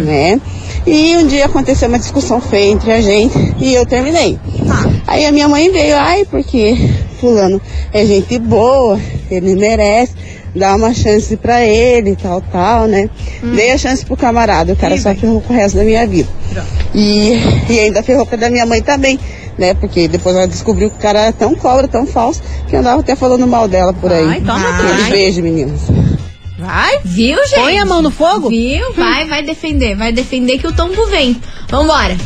né? 0.00 0.40
E 0.86 1.16
um 1.16 1.26
dia 1.26 1.46
aconteceu 1.46 1.88
uma 1.88 1.98
discussão 1.98 2.40
feia 2.40 2.72
entre 2.72 2.92
a 2.92 3.00
gente 3.00 3.36
e 3.60 3.74
eu 3.74 3.86
terminei. 3.86 4.38
Aí 5.06 5.24
a 5.26 5.32
minha 5.32 5.48
mãe 5.48 5.70
veio, 5.70 5.96
ai, 5.96 6.24
porque 6.24 6.76
fulano 7.20 7.60
é 7.92 8.04
gente 8.04 8.36
boa, 8.38 8.98
ele 9.30 9.54
merece, 9.54 10.12
dá 10.54 10.74
uma 10.74 10.92
chance 10.92 11.36
pra 11.36 11.64
ele, 11.64 12.16
tal, 12.16 12.40
tal, 12.40 12.86
né? 12.86 13.08
Dei 13.54 13.70
a 13.70 13.78
chance 13.78 14.04
pro 14.04 14.16
camarada, 14.16 14.72
o 14.72 14.76
cara 14.76 14.98
só 14.98 15.14
ferrou 15.14 15.40
com 15.40 15.52
o 15.52 15.56
resto 15.56 15.76
da 15.76 15.84
minha 15.84 16.06
vida. 16.06 16.28
E, 16.94 17.38
e 17.70 17.78
ainda 17.78 18.02
ferrou 18.02 18.26
com 18.26 18.34
a 18.34 18.38
da 18.38 18.50
minha 18.50 18.66
mãe 18.66 18.82
também, 18.82 19.18
né? 19.56 19.74
Porque 19.74 20.08
depois 20.08 20.34
ela 20.34 20.48
descobriu 20.48 20.90
que 20.90 20.96
o 20.96 21.00
cara 21.00 21.20
era 21.20 21.32
tão 21.32 21.54
cobra, 21.54 21.86
tão 21.86 22.06
falso, 22.06 22.42
que 22.68 22.74
andava 22.74 23.00
até 23.00 23.14
falando 23.14 23.46
mal 23.46 23.68
dela 23.68 23.92
por 23.92 24.12
aí. 24.12 24.26
Ai, 24.26 24.40
toma 24.40 24.58
Ai. 24.58 24.92
Aquele 24.92 25.10
beijo, 25.10 25.42
meninas. 25.42 25.80
Vai, 26.62 26.98
Viu, 27.04 27.36
gente? 27.48 27.60
põe 27.60 27.78
a 27.78 27.84
mão 27.84 28.00
no 28.00 28.10
fogo. 28.10 28.48
Viu? 28.48 28.92
Vai, 28.94 29.26
vai 29.26 29.42
defender. 29.42 29.96
Vai 29.96 30.12
defender 30.12 30.58
que 30.58 30.66
o 30.66 30.72
tombo 30.72 31.06
vem. 31.06 31.36
Vambora. 31.68 32.16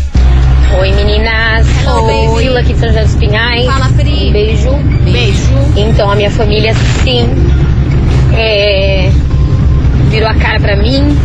Oi 0.81 0.93
meninas, 0.93 1.67
Hello, 1.85 2.05
Oi. 2.05 2.35
Priscila 2.35 2.61
aqui 2.61 2.73
de 2.75 2.79
São 2.81 2.89
José 2.89 3.05
dos 3.05 3.15
Pinhais. 3.15 3.65
Fala, 3.65 3.89
Pri. 3.97 4.29
Um 4.29 4.33
beijo. 4.33 4.71
Beijo. 5.11 5.51
Então 5.77 6.11
a 6.11 6.15
minha 6.17 6.31
família 6.31 6.75
sim 7.03 7.27
é, 8.37 9.11
virou 10.11 10.29
a 10.29 10.35
cara 10.35 10.59
pra 10.61 10.77
mim, 10.77 11.17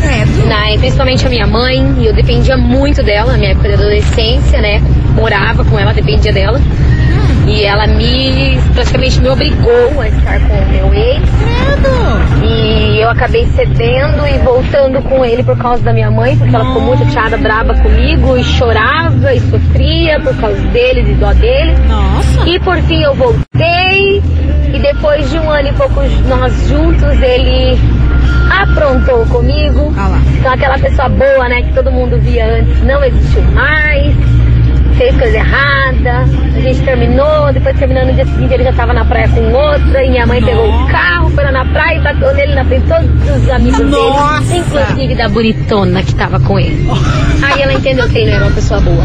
Credo. 0.00 0.46
na, 0.46 0.78
principalmente 0.78 1.24
a 1.26 1.30
minha 1.30 1.46
mãe, 1.46 1.94
e 2.00 2.06
eu 2.06 2.12
dependia 2.12 2.56
muito 2.56 3.02
dela 3.02 3.32
na 3.32 3.38
minha 3.38 3.52
época 3.52 3.68
de 3.68 3.74
adolescência, 3.74 4.60
né? 4.60 4.82
Morava 5.14 5.64
com 5.64 5.78
ela, 5.78 5.92
dependia 5.94 6.32
dela. 6.32 6.60
E 7.46 7.64
ela 7.64 7.86
me 7.86 8.58
praticamente 8.74 9.20
me 9.20 9.28
obrigou 9.28 10.00
a 10.00 10.08
estar 10.08 10.40
com 10.40 10.54
o 10.54 10.68
meu 10.68 10.94
ex. 10.94 11.22
E 12.44 13.00
eu 13.00 13.08
acabei 13.10 13.46
cedendo 13.46 14.26
e 14.26 14.38
voltando 14.38 15.02
com 15.02 15.24
ele 15.24 15.42
por 15.42 15.56
causa 15.56 15.82
da 15.82 15.92
minha 15.92 16.10
mãe, 16.10 16.36
porque 16.36 16.54
ela 16.54 16.64
ficou 16.66 16.82
muito 16.82 17.04
chateada, 17.06 17.36
braba 17.36 17.74
comigo 17.74 18.36
e 18.36 18.44
chorava 18.44 19.34
e 19.34 19.40
sofria 19.40 20.20
por 20.20 20.36
causa 20.36 20.60
dele, 20.68 21.02
de 21.02 21.14
dó 21.14 21.32
dele. 21.32 21.74
Nossa. 21.88 22.48
E 22.48 22.58
por 22.60 22.76
fim 22.82 23.02
eu 23.02 23.14
voltei 23.14 24.22
e 24.72 24.78
depois 24.78 25.28
de 25.30 25.38
um 25.38 25.50
ano 25.50 25.68
e 25.68 25.72
pouco 25.72 26.00
nós 26.28 26.68
juntos 26.68 27.20
ele 27.20 27.78
aprontou 28.50 29.26
comigo. 29.26 29.92
Ah 29.96 30.08
lá. 30.08 30.18
Então 30.38 30.52
aquela 30.52 30.78
pessoa 30.78 31.08
boa, 31.08 31.48
né, 31.48 31.62
que 31.62 31.72
todo 31.74 31.90
mundo 31.90 32.18
via 32.20 32.58
antes, 32.58 32.82
não 32.82 33.02
existiu 33.04 33.42
mais. 33.52 34.14
Fez 34.96 35.16
coisa 35.16 35.36
errada, 35.36 36.24
a 36.54 36.60
gente 36.60 36.82
terminou, 36.82 37.52
depois 37.52 37.78
terminando 37.78 38.08
no 38.08 38.14
dia 38.14 38.26
seguinte 38.26 38.54
ele 38.54 38.64
já 38.64 38.72
tava 38.72 38.92
na 38.92 39.04
praia 39.04 39.28
com 39.28 39.52
outra, 39.52 40.04
e 40.04 40.10
minha 40.10 40.26
mãe 40.26 40.42
pegou 40.42 40.68
o 40.68 40.86
carro, 40.88 41.30
foi 41.30 41.44
lá 41.44 41.52
na 41.52 41.64
praia 41.66 41.98
e 41.98 42.00
bateu 42.00 42.34
nele 42.34 42.54
na 42.54 42.64
frente 42.64 42.86
todos 42.86 43.42
os 43.42 43.50
amigos 43.50 43.80
Nossa! 43.90 44.40
dele, 44.44 44.60
inclusive 44.60 45.14
da 45.14 45.28
buritona 45.28 46.02
que 46.02 46.14
tava 46.14 46.38
com 46.40 46.58
ele. 46.58 46.86
Aí 47.42 47.62
ela 47.62 47.72
entendeu 47.72 48.08
que 48.08 48.18
ele 48.18 48.30
não 48.30 48.36
era 48.36 48.44
uma 48.44 48.54
pessoa 48.54 48.80
boa. 48.80 49.04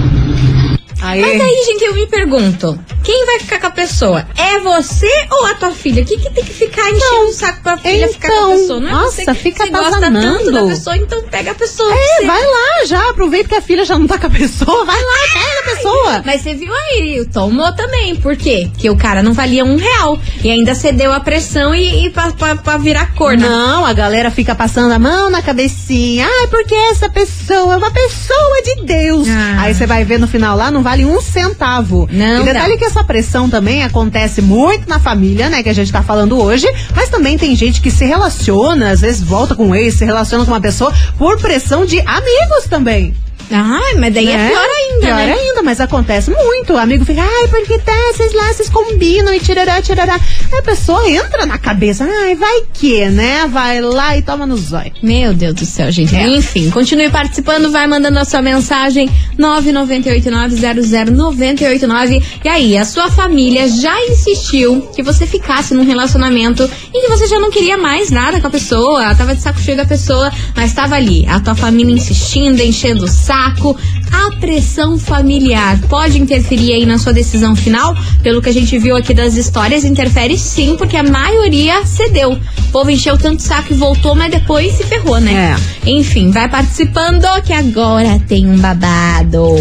Aí, 1.08 1.22
Mas 1.22 1.40
aí, 1.40 1.64
gente, 1.66 1.86
eu 1.86 1.94
me 1.94 2.06
pergunto: 2.06 2.78
quem 3.02 3.26
vai 3.26 3.40
ficar 3.40 3.62
com 3.62 3.68
a 3.68 3.72
pessoa? 3.72 4.28
É 4.38 4.60
você 4.60 5.10
ou 5.32 5.46
a 5.46 5.54
tua 5.54 5.72
filha? 5.72 6.04
O 6.04 6.06
que, 6.06 6.18
que 6.18 6.30
tem 6.30 6.44
que 6.44 6.54
ficar 6.54 6.90
enchendo 6.90 7.30
o 7.30 7.32
saco 7.32 7.64
pra 7.64 7.78
filha 7.78 8.10
ficar 8.10 8.28
com 8.28 8.34
a 8.34 8.38
então, 8.38 8.52
pessoa? 8.52 8.80
Não 8.82 8.88
é 8.90 8.92
nossa, 8.92 9.24
você 9.24 9.34
fica 9.34 9.64
você 9.64 9.72
gosta 9.72 10.12
tanto 10.12 10.52
da 10.52 10.66
pessoa, 10.66 10.98
então 10.98 11.24
pega 11.24 11.52
a 11.52 11.56
pessoa. 11.56 11.90
É, 11.94 12.26
vai 12.26 12.44
lá 12.44 12.86
já, 12.86 13.10
aproveita 13.10 13.48
que 13.48 13.56
a 13.56 13.62
filha 13.62 13.86
já 13.86 13.98
não 13.98 14.06
tá 14.06 14.18
com 14.18 14.28
a 14.28 14.30
pessoa, 14.30 14.84
vai 14.84 15.02
lá, 15.02 15.14
pega 15.32 15.60
a 15.60 15.76
pessoa. 15.76 16.24
Mas 16.26 16.42
você 16.42 16.54
viu 16.54 16.74
aí, 16.74 17.26
tomou 17.32 17.72
também. 17.74 18.18
Por 18.18 18.36
quê? 18.36 18.68
Porque 18.74 18.90
o 18.90 18.98
cara 18.98 19.24
não 19.24 19.32
valia 19.32 19.64
um 19.64 19.78
real. 19.78 20.20
E 20.44 20.52
ainda 20.52 20.76
cedeu 20.76 21.14
a 21.14 21.22
pressão 21.22 21.74
e, 21.74 22.08
e 22.08 22.10
pra, 22.10 22.34
pra, 22.34 22.58
pra 22.58 22.78
virar 22.78 23.14
corna. 23.16 23.48
Não, 23.48 23.86
a 23.86 23.94
galera 23.94 24.30
fica 24.30 24.54
passando 24.54 24.92
a 24.92 25.00
mão 25.00 25.30
na 25.30 25.42
cabecinha. 25.42 26.28
Ai, 26.28 26.48
porque 26.48 26.76
essa 26.76 27.10
pessoa 27.10 27.76
é 27.76 27.78
uma 27.78 27.92
pessoa 27.92 28.62
de 28.66 28.84
Deus. 28.84 29.28
Ah. 29.30 29.62
Aí 29.62 29.74
você 29.74 29.86
vai 29.86 30.04
ver 30.04 30.20
no 30.20 30.28
final 30.28 30.58
lá, 30.58 30.70
não 30.70 30.84
vale 30.84 30.97
um 31.06 31.22
centavo. 31.22 32.08
Não 32.12 32.42
e 32.42 32.46
detalhe 32.46 32.78
que 32.78 32.86
essa 32.86 33.04
pressão 33.04 33.50
também 33.50 33.84
acontece 33.84 34.42
muito 34.42 34.88
na 34.88 35.00
família, 35.00 35.50
né? 35.50 35.64
Que 35.64 35.70
a 35.70 35.74
gente 35.74 35.92
tá 35.92 36.02
falando 36.02 36.40
hoje. 36.40 36.68
Mas 36.96 37.10
também 37.10 37.38
tem 37.38 37.56
gente 37.56 37.82
que 37.82 37.92
se 37.92 38.06
relaciona, 38.06 38.92
às 38.92 39.02
vezes 39.02 39.22
volta 39.22 39.56
com 39.56 39.68
um 39.68 39.76
ex, 39.76 39.96
se 39.96 40.06
relaciona 40.06 40.46
com 40.46 40.52
uma 40.52 40.62
pessoa 40.62 40.94
por 41.18 41.40
pressão 41.40 41.86
de 41.86 42.00
amigos 42.02 42.66
também. 42.70 43.16
Ai, 43.52 43.94
mas 43.98 44.14
daí 44.14 44.28
é 44.28 44.38
né? 44.38 44.50
pior 44.50 44.68
ainda, 44.68 45.06
Pior 45.06 45.16
né? 45.16 45.36
Mas 45.68 45.82
acontece 45.82 46.32
muito. 46.32 46.72
O 46.72 46.78
amigo 46.78 47.04
fica, 47.04 47.22
ai, 47.22 47.48
porque 47.50 47.78
tá, 47.80 47.92
vocês 48.14 48.34
lá, 48.34 48.54
vocês 48.54 48.70
combinam 48.70 49.34
e 49.34 49.40
tirará, 49.42 49.82
tirará. 49.82 50.14
Aí 50.14 50.60
a 50.60 50.62
pessoa 50.62 51.10
entra 51.10 51.46
na 51.46 51.58
cabeça, 51.58 52.06
ai, 52.06 52.36
vai 52.36 52.62
que, 52.74 53.06
né? 53.10 53.46
Vai 53.48 53.82
lá 53.82 54.18
e 54.18 54.22
toma 54.22 54.46
no 54.46 54.56
zóio. 54.56 54.94
Meu 55.04 55.34
Deus 55.34 55.56
do 55.56 55.66
céu, 55.66 55.92
gente. 55.92 56.16
É. 56.16 56.26
Enfim, 56.26 56.70
continue 56.70 57.10
participando, 57.10 57.70
vai 57.70 57.86
mandando 57.86 58.18
a 58.18 58.24
sua 58.24 58.42
mensagem 58.42 59.10
998900989. 59.38 62.24
E 62.46 62.48
aí, 62.48 62.78
a 62.78 62.86
sua 62.86 63.12
família 63.12 63.68
já 63.68 63.94
insistiu 64.06 64.84
que 64.96 65.04
você 65.04 65.28
ficasse 65.28 65.74
num 65.74 65.84
relacionamento 65.84 66.64
e 66.94 67.02
que 67.02 67.10
você 67.10 67.28
já 67.28 67.40
não 67.40 67.52
queria 67.52 67.78
mais 67.78 68.10
nada 68.10 68.40
com 68.40 68.48
a 68.48 68.52
pessoa, 68.52 69.04
ela 69.04 69.16
tava 69.16 69.36
de 69.36 69.42
saco 69.42 69.60
cheio 69.60 69.76
da 69.76 69.86
pessoa, 69.86 70.32
mas 70.56 70.74
tava 70.74 70.96
ali, 70.96 71.26
a 71.28 71.42
tua 71.42 71.56
família 71.56 71.94
insistindo, 71.94 72.62
enchendo 72.62 73.04
o 73.04 73.10
saco. 73.10 73.78
A 74.10 74.32
pressão 74.40 74.98
familiar 74.98 75.57
pode 75.90 76.20
interferir 76.20 76.74
aí 76.74 76.86
na 76.86 76.98
sua 76.98 77.14
decisão 77.14 77.56
final? 77.56 77.96
Pelo 78.22 78.42
que 78.42 78.50
a 78.50 78.54
gente 78.54 78.78
viu 78.78 78.96
aqui 78.96 79.14
das 79.14 79.36
histórias, 79.36 79.84
interfere 79.84 80.38
sim, 80.38 80.76
porque 80.78 80.98
a 80.98 81.04
maioria 81.04 81.86
cedeu. 81.86 82.34
O 82.34 82.72
povo 82.72 82.90
encheu 82.90 83.18
tanto 83.18 83.42
saco 83.42 83.74
e 83.74 83.76
voltou, 83.76 84.16
mas 84.16 84.32
depois 84.32 84.74
se 84.74 84.84
ferrou, 84.84 85.20
né? 85.20 85.56
Enfim, 85.86 86.32
vai 86.32 86.50
participando 86.50 87.26
que 87.44 87.54
agora 87.54 88.20
tem 88.28 88.48
um 88.48 88.58
babado. 88.58 89.56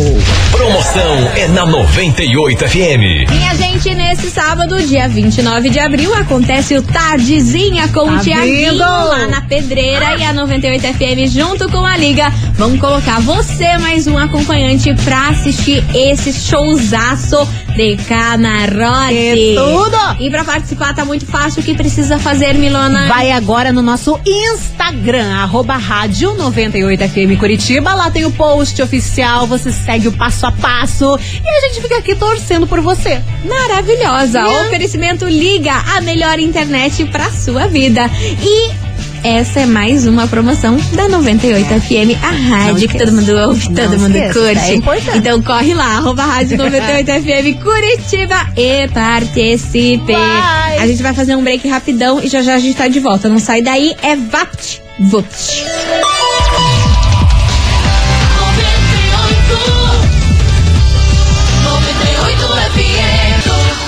Promoção 0.50 1.30
é 1.36 1.48
na 1.48 1.66
98 1.66 2.68
FM. 2.68 3.30
Minha 3.30 3.54
gente, 3.54 3.94
nesse 3.94 4.30
sábado, 4.30 4.80
dia 4.86 5.08
29 5.08 5.68
de 5.68 5.78
abril, 5.78 6.14
acontece 6.14 6.76
o 6.76 6.82
Tardezinha 6.82 7.88
com 7.88 8.06
Tá 8.06 8.12
o 8.14 8.18
Tiaguinho 8.20 8.74
lá 8.76 9.26
na 9.26 9.42
Pedreira 9.42 10.16
e 10.16 10.24
a 10.24 10.32
98 10.32 10.82
FM 10.94 11.30
junto 11.30 11.68
com 11.68 11.84
a 11.84 11.96
Liga. 11.96 12.32
Vamos 12.54 12.80
colocar 12.80 13.20
você 13.20 13.76
mais 13.78 14.06
um 14.06 14.16
acompanhante 14.16 14.94
pra 15.04 15.28
assistir 15.28 15.84
esse 15.94 16.32
showzaço 16.32 17.36
de 17.74 17.96
camarote. 18.08 19.14
É 19.14 19.54
tudo! 19.54 19.96
E 20.20 20.30
pra 20.30 20.44
participar 20.44 20.94
tá 20.94 21.04
muito 21.04 21.26
fácil. 21.26 21.60
O 21.60 21.64
que 21.64 21.74
precisa 21.74 22.18
fazer, 22.18 22.54
Milona? 22.54 23.06
Vai 23.06 23.30
agora 23.30 23.72
no 23.72 23.82
nosso 23.82 24.18
Instagram, 24.26 25.34
arroba 25.34 25.76
rádio 25.76 26.30
98FM 26.36 27.38
Curitiba. 27.38 27.94
Lá 27.94 28.10
tem 28.10 28.24
o 28.24 28.30
post 28.30 28.80
oficial, 28.80 29.46
você 29.46 29.70
segue 29.70 30.08
o 30.08 30.12
passo 30.12 30.46
a 30.46 30.52
passo 30.52 31.18
e 31.44 31.48
a 31.48 31.68
gente 31.68 31.82
fica 31.82 31.98
aqui 31.98 32.14
torcendo 32.14 32.66
por 32.66 32.80
você. 32.80 33.22
Maravilhosa. 33.44 34.40
Yeah. 34.40 34.66
Oferecimento 34.66 35.26
Liga, 35.26 35.74
a 35.96 36.00
melhor 36.00 36.38
internet 36.38 37.04
pra 37.06 37.30
sua 37.30 37.66
vida. 37.66 38.10
E 38.42 38.85
essa 39.26 39.60
é 39.60 39.66
mais 39.66 40.06
uma 40.06 40.28
promoção 40.28 40.76
da 40.92 41.08
98 41.08 41.66
FM, 41.80 42.22
a 42.22 42.30
rádio 42.30 42.88
que 42.88 42.96
todo 42.96 43.10
mundo 43.12 43.32
ouve, 43.36 43.66
todo 43.74 43.90
Não 43.90 43.98
mundo 43.98 44.16
esqueça, 44.16 44.38
curte. 44.38 44.58
é 44.70 44.74
importante. 44.76 45.18
então 45.18 45.42
corre 45.42 45.74
lá, 45.74 45.96
arroba 45.96 46.22
rádio 46.24 46.56
98 46.56 47.10
FM 47.24 47.60
Curitiba 47.62 48.48
e 48.56 48.86
participe. 48.88 50.12
Vai. 50.12 50.78
A 50.78 50.86
gente 50.86 51.02
vai 51.02 51.12
fazer 51.12 51.34
um 51.34 51.42
break 51.42 51.66
rapidão 51.66 52.20
e 52.22 52.28
já 52.28 52.40
já 52.42 52.54
a 52.54 52.58
gente 52.60 52.76
tá 52.76 52.86
de 52.86 53.00
volta. 53.00 53.28
Não 53.28 53.38
sai 53.40 53.62
daí, 53.62 53.96
é 54.00 54.14
VAPT. 54.14 54.80
VUPT. 55.00 55.64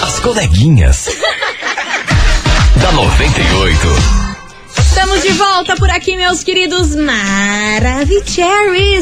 As 0.03 0.19
coleguinhas. 0.21 1.07
da 2.81 2.93
98. 2.93 4.28
Estamos 5.01 5.23
de 5.23 5.31
volta 5.31 5.77
por 5.77 5.89
aqui, 5.91 6.17
meus 6.17 6.43
queridos 6.43 6.97
Maravicheries. 6.97 8.27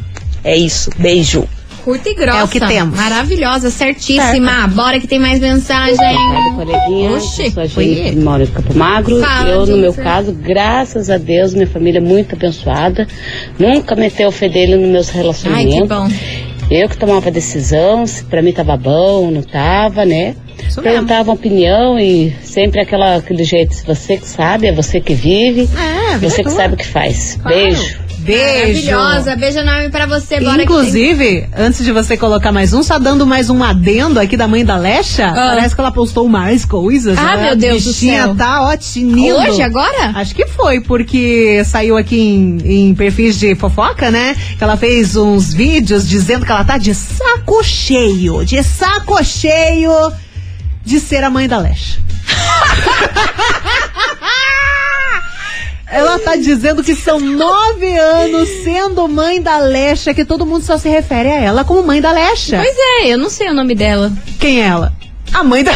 É 0.44 0.56
isso. 0.56 0.90
Beijo. 0.98 1.48
Curta 1.84 2.08
e 2.10 2.14
grossa. 2.14 2.38
É 2.38 2.44
o 2.44 2.48
que 2.48 2.60
temos. 2.60 2.96
Maravilhosa, 2.96 3.68
certíssima. 3.70 4.68
Bora 4.68 5.00
que 5.00 5.06
tem 5.06 5.18
mais 5.18 5.40
mensagem. 5.40 5.96
coleguinha, 6.54 7.10
Oxi, 7.12 7.52
eu 7.56 7.68
sou 7.68 7.82
a 7.82 8.22
moro 8.22 8.42
em 8.44 8.46
Campo 8.46 8.74
Magro. 8.74 9.20
Fala, 9.20 9.50
eu, 9.50 9.66
no 9.66 9.76
meu 9.76 9.92
caso, 9.92 10.32
graças 10.32 11.10
a 11.10 11.18
Deus, 11.18 11.54
minha 11.54 11.66
família 11.66 11.98
é 11.98 12.00
muito 12.00 12.36
abençoada. 12.36 13.06
Nunca 13.58 13.96
meteu 13.96 14.28
o 14.28 14.32
fedelho 14.32 14.80
nos 14.80 14.88
meus 14.88 15.08
Ai, 15.10 15.16
relacionamentos. 15.16 15.74
que 15.80 15.86
bom. 15.88 16.51
Eu 16.74 16.88
que 16.88 16.96
tomava 16.96 17.30
decisão, 17.30 18.06
se 18.06 18.24
pra 18.24 18.40
mim 18.40 18.52
tava 18.52 18.76
bom, 18.78 19.30
não 19.30 19.42
tava, 19.42 20.04
né? 20.06 20.34
Perguntava 20.82 21.30
opinião 21.32 21.98
e 21.98 22.34
sempre 22.42 22.80
aquela, 22.80 23.16
aquele 23.16 23.44
jeito, 23.44 23.74
você 23.84 24.16
que 24.16 24.26
sabe, 24.26 24.68
é 24.68 24.72
você 24.72 25.00
que 25.00 25.12
vive, 25.12 25.68
É, 25.76 26.16
você 26.18 26.36
que 26.42 26.44
tua. 26.48 26.52
sabe 26.52 26.74
o 26.74 26.76
que 26.78 26.86
faz. 26.86 27.38
Claro. 27.42 27.56
Beijo. 27.56 27.98
Beijo. 28.22 28.90
Maravilhosa. 28.90 29.36
Beijo 29.36 29.58
enorme 29.58 29.90
pra 29.90 30.06
você. 30.06 30.40
Bora 30.40 30.50
que 30.52 30.56
tem- 30.56 30.64
Inclusive, 30.64 31.48
antes 31.56 31.84
de 31.84 31.92
você 31.92 32.16
colocar 32.16 32.52
mais 32.52 32.72
um, 32.72 32.82
só 32.82 32.98
dando 32.98 33.26
mais 33.26 33.50
um 33.50 33.62
adendo 33.62 34.18
aqui 34.20 34.36
da 34.36 34.46
mãe 34.48 34.64
da 34.64 34.76
Lecha, 34.76 35.26
Ah. 35.28 35.54
parece 35.56 35.74
que 35.74 35.80
ela 35.80 35.92
postou 35.92 36.28
mais 36.28 36.64
coisas. 36.64 37.18
Ah, 37.18 37.36
né? 37.36 37.42
meu 37.46 37.56
Deus 37.56 37.84
do 37.84 37.92
céu. 37.92 38.34
tá 38.34 38.62
ó, 38.62 38.76
tinindo. 38.76 39.36
Hoje, 39.36 39.62
agora? 39.62 40.12
Acho 40.14 40.34
que 40.34 40.46
foi, 40.46 40.80
porque 40.80 41.62
saiu 41.64 41.96
aqui 41.96 42.18
em, 42.20 42.88
em 42.90 42.94
perfis 42.94 43.38
de 43.38 43.54
fofoca, 43.54 44.10
né? 44.10 44.36
Que 44.56 44.62
ela 44.62 44.76
fez 44.76 45.16
uns 45.16 45.52
vídeos 45.52 46.08
dizendo 46.08 46.44
que 46.46 46.52
ela 46.52 46.64
tá 46.64 46.78
de 46.78 46.94
saco 46.94 47.62
cheio, 47.64 48.44
de 48.44 48.62
saco 48.62 49.22
cheio 49.24 49.90
de 50.84 51.00
ser 51.00 51.24
a 51.24 51.30
mãe 51.30 51.48
da 51.48 51.58
Lecha. 51.58 52.00
Ela 55.92 56.18
tá 56.18 56.36
dizendo 56.36 56.82
que 56.82 56.94
são 56.94 57.20
nove 57.20 57.98
anos 57.98 58.48
sendo 58.64 59.06
mãe 59.06 59.42
da 59.42 59.58
Lecha, 59.58 60.14
que 60.14 60.24
todo 60.24 60.46
mundo 60.46 60.64
só 60.64 60.78
se 60.78 60.88
refere 60.88 61.28
a 61.28 61.38
ela 61.38 61.64
como 61.64 61.82
mãe 61.82 62.00
da 62.00 62.10
Lecha. 62.10 62.56
Pois 62.56 62.76
é, 63.02 63.12
eu 63.12 63.18
não 63.18 63.28
sei 63.28 63.50
o 63.50 63.54
nome 63.54 63.74
dela. 63.74 64.10
Quem 64.40 64.62
é 64.62 64.66
ela? 64.68 64.94
A 65.34 65.44
mãe 65.44 65.62
da. 65.62 65.72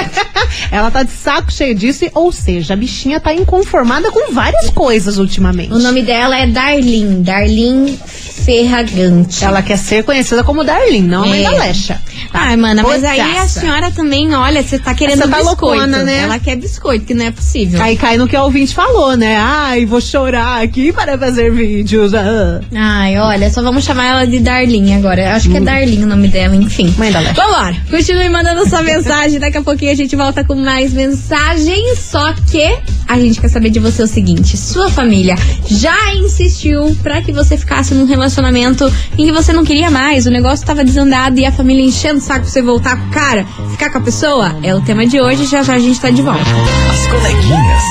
ela 0.72 0.90
tá 0.90 1.02
de 1.02 1.10
saco 1.10 1.52
cheio 1.52 1.74
disso, 1.74 2.06
ou 2.14 2.32
seja, 2.32 2.72
a 2.72 2.76
bichinha 2.76 3.20
tá 3.20 3.32
inconformada 3.34 4.10
com 4.10 4.32
várias 4.32 4.70
coisas 4.70 5.18
ultimamente. 5.18 5.72
O 5.72 5.78
nome 5.78 6.02
dela 6.02 6.36
é 6.36 6.46
Darlene. 6.46 7.22
Darlene 7.22 8.00
Ferragante. 8.32 9.44
Ela 9.44 9.62
quer 9.62 9.76
ser 9.76 10.02
conhecida 10.04 10.42
como 10.42 10.64
Darlene, 10.64 11.00
não 11.06 11.24
a 11.24 11.26
mãe 11.26 11.40
É. 11.44 11.50
da 11.50 11.56
Lecha. 11.58 11.94
Tá? 12.32 12.40
Ai, 12.40 12.56
mana, 12.56 12.82
mas 12.82 13.04
aí 13.04 13.20
a 13.20 13.46
senhora 13.46 13.90
também, 13.90 14.34
olha, 14.34 14.62
você 14.62 14.78
tá 14.78 14.94
querendo 14.94 15.20
Essa 15.20 15.28
tá 15.28 15.36
biscoito. 15.38 15.64
loucona, 15.64 16.02
né? 16.02 16.18
Ela 16.20 16.38
quer 16.38 16.56
biscoito, 16.56 17.04
que 17.04 17.14
não 17.14 17.26
é 17.26 17.30
possível. 17.30 17.82
Aí 17.82 17.96
cai 17.96 18.16
no 18.16 18.26
que 18.26 18.34
a 18.36 18.42
ouvinte 18.44 18.74
falou, 18.74 19.16
né? 19.16 19.36
Ai, 19.38 19.84
vou 19.84 20.00
chorar 20.00 20.62
aqui 20.62 20.92
para 20.92 21.18
fazer 21.18 21.52
vídeos. 21.52 22.14
Ah. 22.14 22.60
Ai, 22.74 23.18
olha, 23.18 23.50
só 23.50 23.62
vamos 23.62 23.84
chamar 23.84 24.06
ela 24.06 24.26
de 24.26 24.38
Darlene 24.38 24.94
agora. 24.94 25.34
Acho 25.34 25.50
que 25.50 25.56
é 25.56 25.60
Darlene 25.60 26.04
o 26.04 26.06
nome 26.06 26.28
dela, 26.28 26.56
enfim. 26.56 26.88
Hum. 26.88 26.94
Mãe 26.98 27.12
da 27.12 27.20
Lecha. 27.20 27.34
Vambora. 27.34 27.76
Continue 27.90 28.28
mandando 28.28 28.68
sua 28.68 28.82
mensagem. 28.82 29.38
Daqui 29.38 29.58
a 29.58 29.62
pouquinho 29.62 29.92
a 29.92 29.96
gente 29.96 30.16
volta 30.16 30.42
com 30.44 30.54
mais 30.54 30.92
mensagens. 30.92 31.98
Só 31.98 32.32
que 32.50 32.78
a 33.08 33.18
gente 33.18 33.40
quer 33.40 33.48
saber 33.48 33.70
de 33.70 33.78
você 33.78 34.02
o 34.02 34.06
seguinte: 34.06 34.56
sua 34.56 34.90
família 34.90 35.34
já 35.66 36.14
insistiu 36.14 36.96
pra 37.02 37.22
que 37.22 37.32
você 37.32 37.56
ficasse 37.56 37.94
num 37.94 38.06
relacionamento 38.06 38.90
em 39.18 39.26
que 39.26 39.32
você 39.32 39.52
não 39.52 39.64
queria 39.64 39.90
mais, 39.90 40.26
o 40.26 40.30
negócio 40.30 40.66
tava 40.66 40.84
desandado 40.84 41.38
e 41.38 41.46
a 41.46 41.52
família 41.52 41.84
enchendo 41.84 42.18
o 42.18 42.22
saco 42.22 42.42
pra 42.42 42.50
você 42.50 42.62
voltar 42.62 42.96
com 42.96 43.08
o 43.08 43.10
cara, 43.10 43.46
ficar 43.70 43.90
com 43.90 43.98
a 43.98 44.02
pessoa? 44.02 44.56
É 44.62 44.74
o 44.74 44.80
tema 44.80 45.06
de 45.06 45.20
hoje. 45.20 45.46
Já 45.46 45.62
já 45.62 45.74
a 45.74 45.78
gente 45.78 46.00
tá 46.00 46.10
de 46.10 46.22
volta. 46.22 46.40
As 46.40 47.06
coleguinhas. 47.06 47.82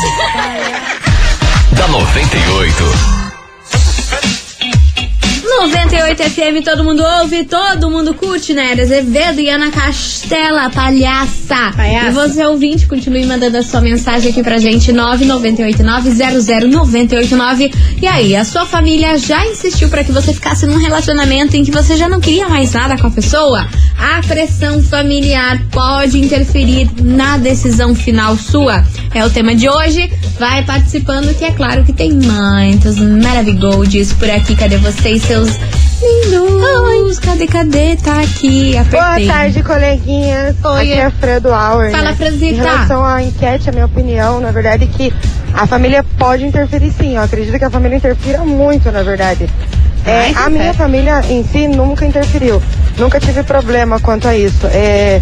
da 1.78 1.88
98. 1.88 3.21
98 5.62 6.24
FM, 6.24 6.64
todo 6.66 6.84
mundo 6.84 7.04
ouve, 7.22 7.46
todo 7.46 7.88
mundo 7.88 8.16
curte, 8.16 8.52
né? 8.52 8.74
Azevedo 8.82 9.40
e 9.40 9.48
Ana 9.48 9.70
Castela, 9.70 10.72
palhaça. 10.72 11.72
Palhaça. 11.76 12.08
E 12.08 12.12
você, 12.12 12.44
ouvinte, 12.46 12.88
continue 12.88 13.28
mandando 13.28 13.58
a 13.58 13.64
sua 13.64 13.80
mensagem 13.80 14.32
aqui 14.32 14.42
pra 14.42 14.58
gente, 14.58 14.92
998900989. 14.92 17.72
E 18.02 18.08
aí, 18.08 18.36
a 18.36 18.44
sua 18.44 18.66
família 18.66 19.20
já 19.20 19.46
insistiu 19.46 19.88
pra 19.88 20.04
que 20.04 20.12
você 20.12 20.34
ficasse 20.34 20.66
num 20.66 20.78
relacionamento 20.78 21.56
em 21.56 21.64
que 21.64 21.70
você 21.70 21.96
já 21.96 22.10
não 22.10 22.20
queria 22.20 22.50
mais 22.50 22.74
nada 22.74 22.98
com 22.98 23.06
a 23.06 23.12
pessoa? 23.12 23.68
A 24.00 24.20
pressão 24.24 24.82
familiar 24.82 25.62
pode 25.72 26.18
interferir 26.18 26.90
na 27.04 27.38
decisão 27.38 27.94
final 27.94 28.36
sua. 28.36 28.84
É 29.14 29.24
o 29.24 29.30
tema 29.30 29.54
de 29.54 29.70
hoje. 29.70 30.12
Vai 30.40 30.66
participando, 30.66 31.38
que 31.38 31.46
é 31.46 31.52
claro 31.52 31.84
que 31.84 31.94
tem 31.94 32.14
muitos 32.14 32.98
maravilhosos 32.98 34.12
por 34.14 34.28
aqui. 34.28 34.56
Cadê 34.56 34.78
vocês, 34.78 35.22
seus 35.22 35.51
lindos? 37.12 37.20
Cadê, 37.20 37.48
cadê? 37.48 37.96
Tá 37.98 38.22
aqui, 38.22 38.78
apertei. 38.78 39.28
Boa 39.28 39.34
tarde, 39.34 39.64
coleguinhas. 39.64 40.56
Oi. 40.64 40.82
Aqui 40.82 40.94
é 40.94 41.06
a 41.06 41.12
Fredo 41.12 41.54
Auer. 41.54 41.92
Fala, 41.92 42.04
né? 42.04 42.16
Franzita. 42.16 42.46
Em 42.46 42.54
relação 42.54 43.06
à 43.06 43.22
enquete, 43.22 43.70
a 43.70 43.72
minha 43.72 43.86
opinião, 43.86 44.40
na 44.40 44.52
verdade, 44.52 44.86
é 44.86 44.88
que 44.88 45.14
a 45.54 45.68
família 45.68 46.04
pode 46.18 46.46
interferir 46.46 46.92
sim. 46.92 47.16
Eu 47.16 47.24
acredito 47.24 47.58
que 47.58 47.66
a 47.66 47.70
família 47.70 47.98
interfira 47.98 48.40
muito, 48.40 48.92
na 48.92 49.04
verdade. 49.04 49.50
É, 50.06 50.32
Ai, 50.34 50.34
a 50.36 50.50
minha 50.50 50.74
família 50.74 51.22
em 51.30 51.44
si 51.44 51.68
nunca 51.68 52.06
interferiu. 52.06 52.62
Nunca 52.98 53.20
tive 53.20 53.44
problema 53.44 54.00
quanto 54.00 54.28
a 54.28 54.36
isso. 54.36 54.66
É, 54.68 55.20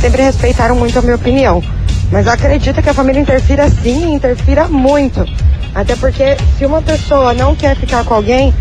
sempre 0.00 0.22
respeitaram 0.22 0.76
muito 0.76 0.98
a 0.98 1.02
minha 1.02 1.16
opinião. 1.16 1.62
Mas 2.10 2.26
eu 2.26 2.32
acredito 2.32 2.82
que 2.82 2.88
a 2.88 2.94
família 2.94 3.20
interfira 3.20 3.68
sim, 3.68 4.10
e 4.10 4.14
interfira 4.14 4.66
muito. 4.68 5.24
Até 5.74 5.94
porque 5.96 6.36
se 6.56 6.64
uma 6.64 6.80
pessoa 6.82 7.34
não 7.34 7.54
quer 7.54 7.76
ficar 7.76 8.04
com 8.04 8.14
alguém 8.14 8.52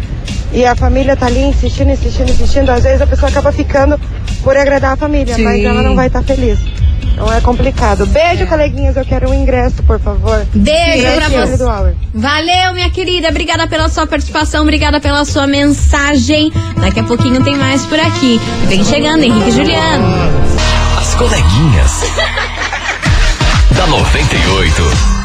e 0.51 0.65
a 0.65 0.75
família 0.75 1.15
tá 1.15 1.27
ali 1.27 1.41
insistindo, 1.41 1.91
insistindo, 1.91 2.31
insistindo, 2.31 2.69
às 2.71 2.83
vezes 2.83 3.01
a 3.01 3.07
pessoa 3.07 3.29
acaba 3.29 3.51
ficando 3.51 3.99
por 4.43 4.55
agradar 4.55 4.93
a 4.93 4.95
família, 4.95 5.35
Sim. 5.35 5.43
mas 5.43 5.63
ela 5.63 5.81
não 5.81 5.95
vai 5.95 6.07
estar 6.07 6.23
feliz. 6.23 6.59
Então 7.17 7.33
é 7.33 7.41
complicado. 7.41 8.05
Beijo, 8.05 8.45
coleguinhas. 8.45 8.95
Eu 8.95 9.03
quero 9.03 9.29
um 9.29 9.33
ingresso, 9.33 9.81
por 9.83 9.99
favor. 9.99 10.45
Beijo 10.53 11.07
pra 11.15 11.29
você. 11.29 11.95
Valeu, 12.13 12.73
minha 12.73 12.89
querida. 12.91 13.29
Obrigada 13.29 13.67
pela 13.67 13.89
sua 13.89 14.05
participação, 14.05 14.61
obrigada 14.61 14.99
pela 14.99 15.25
sua 15.25 15.47
mensagem. 15.47 16.51
Daqui 16.79 16.99
a 16.99 17.03
pouquinho 17.03 17.43
tem 17.43 17.55
mais 17.55 17.85
por 17.87 17.99
aqui. 17.99 18.39
Vem 18.67 18.83
chegando, 18.83 19.23
Henrique 19.23 19.49
e 19.49 19.51
Juliano. 19.51 20.05
As 20.99 21.15
coleguinhas. 21.15 22.03
da 23.75 23.87
98. 23.87 25.16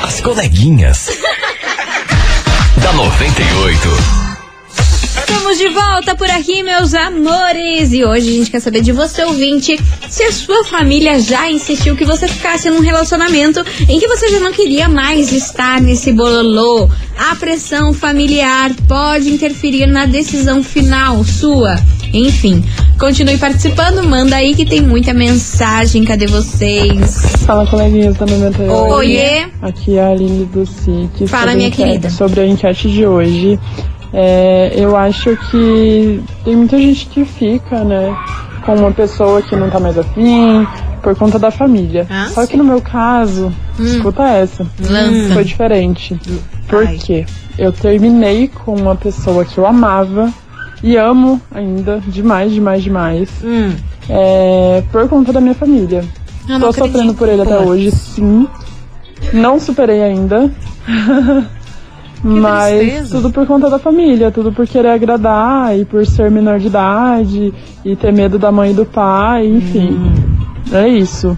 As 0.03 0.21
coleguinhas. 0.21 1.09
da 2.83 2.93
98. 2.93 4.22
Estamos 5.53 5.59
de 5.59 5.69
volta 5.69 6.15
por 6.17 6.31
aqui, 6.31 6.63
meus 6.63 6.95
amores. 6.95 7.93
E 7.93 8.03
hoje 8.05 8.27
a 8.31 8.33
gente 8.39 8.51
quer 8.51 8.61
saber 8.61 8.81
de 8.81 8.91
você, 8.91 9.23
ouvinte, 9.23 9.79
se 10.09 10.23
a 10.23 10.33
sua 10.33 10.65
família 10.65 11.21
já 11.21 11.51
insistiu 11.51 11.95
que 11.95 12.07
você 12.07 12.27
ficasse 12.27 12.71
num 12.71 12.81
relacionamento 12.81 13.63
em 13.87 14.01
que 14.01 14.09
você 14.09 14.31
já 14.31 14.41
não 14.41 14.51
queria 14.51 14.89
mais 14.89 15.31
estar 15.31 15.79
nesse 15.79 16.11
bololô. 16.11 16.89
A 17.19 17.37
pressão 17.37 17.93
familiar 17.93 18.71
pode 18.89 19.29
interferir 19.29 19.85
na 19.87 20.07
decisão 20.07 20.63
final 20.65 21.23
sua. 21.23 21.77
Enfim, 22.15 22.65
continue 22.99 23.37
participando, 23.37 24.03
manda 24.09 24.37
aí 24.37 24.55
que 24.55 24.65
tem 24.65 24.81
muita 24.81 25.13
mensagem. 25.13 26.03
Cadê 26.05 26.27
vocês? 26.29 27.21
Fala, 27.45 27.67
coleguinhas 27.67 28.17
da 28.17 28.25
98. 28.25 28.73
Oiê. 28.95 29.47
Aqui 29.61 29.99
é 29.99 30.01
a 30.03 30.09
Aline 30.09 30.47
do 30.47 30.65
SIC. 30.65 31.27
Fala, 31.29 31.55
minha 31.55 31.69
enquete- 31.69 31.89
querida. 31.89 32.09
Sobre 32.11 32.41
a 32.41 32.47
enquete 32.47 32.91
de 32.91 33.05
hoje. 33.07 33.59
É, 34.13 34.73
eu 34.77 34.97
acho 34.97 35.37
que 35.51 36.23
tem 36.45 36.57
muita 36.57 36.77
gente 36.79 37.07
que 37.07 37.25
fica, 37.25 37.83
né, 37.83 38.15
com 38.65 38.75
uma 38.75 38.93
pessoa 38.93 39.41
que 39.41 39.57
não 39.57 39.71
tá 39.71 39.81
mais 39.81 39.97
afim, 39.97 40.67
por 41.03 41.17
conta 41.17 41.39
da 41.39 41.51
família. 41.51 42.07
Ah, 42.09 42.29
Só 42.29 42.47
que 42.47 42.57
no 42.57 42.65
meu 42.65 42.81
caso, 42.81 43.53
escuta 43.79 44.23
essa. 44.25 44.67
Lança. 44.81 45.35
Foi 45.35 45.45
diferente. 45.45 46.21
Por 46.69 46.87
quê? 46.89 47.27
Eu 47.59 47.73
terminei 47.73 48.49
com 48.49 48.75
uma 48.75 48.95
pessoa 48.95 49.45
que 49.45 49.59
eu 49.59 49.67
amava 49.67 50.33
e 50.83 50.97
amo 50.97 51.41
ainda 51.55 52.01
demais, 52.07 52.53
demais, 52.53 52.83
demais. 52.83 53.29
Hum. 53.43 53.73
É, 54.09 54.83
por 54.91 55.09
conta 55.09 55.33
da 55.33 55.41
minha 55.41 55.55
família. 55.55 56.05
Eu 56.49 56.61
Tô 56.61 56.73
sofrendo 56.73 57.15
por 57.15 57.29
ele 57.29 57.43
até 57.43 57.57
Putz. 57.57 57.69
hoje, 57.69 57.91
sim. 57.91 58.47
Não 59.33 59.59
superei 59.61 60.03
ainda. 60.03 60.51
Mas 62.23 62.79
tristeza. 62.79 63.17
tudo 63.17 63.31
por 63.33 63.47
conta 63.47 63.69
da 63.69 63.79
família, 63.79 64.31
tudo 64.31 64.53
por 64.53 64.67
querer 64.67 64.89
agradar 64.91 65.77
e 65.79 65.85
por 65.85 66.07
ser 66.07 66.31
menor 66.31 66.59
de 66.61 66.69
idade 66.69 67.53
e 67.85 67.97
ter 67.97 68.13
medo 68.13 68.39
da 68.39 68.53
mãe 68.53 68.71
e 68.71 68.75
do 68.75 68.85
pai, 68.87 69.47
enfim. 69.47 69.91
Hum. 69.91 70.33
É 70.73 70.89
isso. 70.89 71.37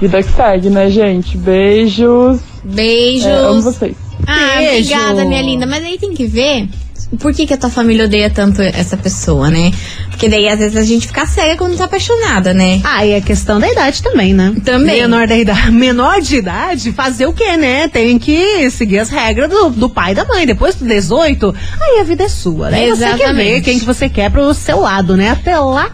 Vida 0.00 0.22
que 0.22 0.30
segue, 0.30 0.70
né, 0.70 0.90
gente? 0.90 1.36
Beijos. 1.36 2.40
Beijos. 2.62 3.26
É, 3.26 3.38
amo 3.46 3.62
vocês. 3.62 3.96
Ah, 4.26 4.58
Beijo. 4.58 4.94
obrigada, 4.94 5.24
minha 5.24 5.42
linda. 5.42 5.66
Mas 5.66 5.82
aí 5.84 5.98
tem 5.98 6.12
que 6.12 6.26
ver 6.26 6.68
por 7.18 7.32
que, 7.32 7.46
que 7.46 7.54
a 7.54 7.56
tua 7.56 7.70
família 7.70 8.04
odeia 8.04 8.28
tanto 8.28 8.60
essa 8.60 8.96
pessoa, 8.96 9.50
né? 9.50 9.72
Porque 10.10 10.28
daí 10.28 10.48
às 10.48 10.58
vezes 10.58 10.76
a 10.76 10.84
gente 10.84 11.06
fica 11.06 11.24
cega 11.26 11.56
quando 11.56 11.76
tá 11.76 11.84
apaixonada, 11.84 12.52
né? 12.52 12.80
Ah, 12.84 13.06
e 13.06 13.12
é 13.12 13.20
questão 13.20 13.58
da 13.58 13.70
idade 13.70 14.02
também, 14.02 14.34
né? 14.34 14.54
Também. 14.64 15.00
Menor 15.00 15.26
da 15.26 15.36
idade. 15.36 15.70
Menor 15.72 16.20
de 16.20 16.36
idade, 16.36 16.92
fazer 16.92 17.26
o 17.26 17.32
quê, 17.32 17.56
né? 17.56 17.88
Tem 17.88 18.18
que 18.18 18.70
seguir 18.70 18.98
as 18.98 19.08
regras 19.08 19.48
do, 19.48 19.70
do 19.70 19.88
pai 19.88 20.12
e 20.12 20.14
da 20.14 20.24
mãe. 20.24 20.46
Depois 20.46 20.74
do 20.74 20.84
18, 20.84 21.54
aí 21.80 22.00
a 22.00 22.04
vida 22.04 22.24
é 22.24 22.28
sua, 22.28 22.70
né? 22.70 22.88
E 22.88 22.90
Você 22.90 23.04
quer 23.04 23.16
ver 23.16 23.22
Exatamente. 23.22 23.60
quem 23.62 23.78
que 23.78 23.84
você 23.84 24.08
quer 24.08 24.30
pro 24.30 24.52
seu 24.52 24.80
lado, 24.80 25.16
né? 25.16 25.30
Até 25.30 25.58
lá, 25.58 25.90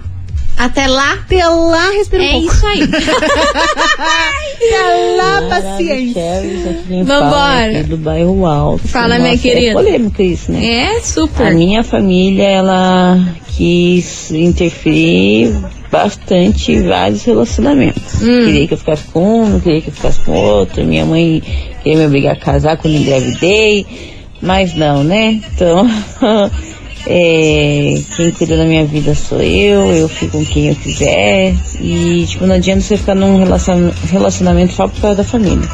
Até 0.57 0.87
lá, 0.87 1.15
até 1.15 1.47
lá, 1.47 1.91
respira 1.91 2.23
um 2.23 2.27
é 2.27 2.33
pouco. 2.33 2.53
isso 2.53 2.67
aí. 2.67 2.83
Até 4.55 5.17
lá, 5.17 5.43
paciência. 5.49 6.23
Vambora. 7.05 7.85
Do 7.85 7.97
bairro 7.97 8.47
Alto. 8.47 8.87
Fala, 8.87 9.19
minha 9.19 9.33
Nossa, 9.33 9.43
querida. 9.43 9.71
É 9.71 9.73
polêmico 9.73 10.23
isso, 10.23 10.53
né? 10.53 10.65
É, 10.65 11.01
super. 11.01 11.49
A 11.49 11.51
minha 11.51 11.83
família, 11.83 12.45
ela 12.45 13.19
quis 13.49 14.31
interferir 14.31 15.55
bastante 15.91 16.73
em 16.73 16.83
vários 16.83 17.25
relacionamentos. 17.25 18.23
Hum. 18.23 18.45
Queria 18.47 18.67
que 18.67 18.75
eu 18.75 18.79
ficasse 18.79 19.05
com 19.13 19.43
um, 19.43 19.49
não 19.49 19.61
queria 19.61 19.81
que 19.81 19.89
eu 19.89 19.95
ficasse 19.95 20.21
com 20.21 20.33
outro. 20.33 20.85
Minha 20.85 21.05
mãe 21.05 21.43
queria 21.83 21.99
me 21.99 22.07
obrigar 22.07 22.33
a 22.33 22.37
casar 22.37 22.77
quando 22.77 22.95
engravidei, 22.97 23.87
mas 24.43 24.75
não, 24.75 25.05
né? 25.05 25.41
Então, 25.55 25.89
é, 27.07 28.03
quem 28.17 28.31
cuida 28.31 28.57
da 28.57 28.65
minha 28.65 28.85
vida 28.85 29.15
sou 29.15 29.41
eu, 29.41 29.91
eu 29.93 30.09
fico 30.09 30.39
com 30.39 30.45
quem 30.45 30.69
eu 30.69 30.75
quiser. 30.75 31.55
E, 31.81 32.25
tipo, 32.29 32.47
não 32.47 32.55
adianta 32.55 32.81
você 32.81 32.97
ficar 32.97 33.15
num 33.15 33.39
relacion- 33.39 33.91
relacionamento 34.11 34.73
só 34.75 34.89
por 34.89 35.01
causa 35.01 35.17
da 35.19 35.25
família. 35.25 35.69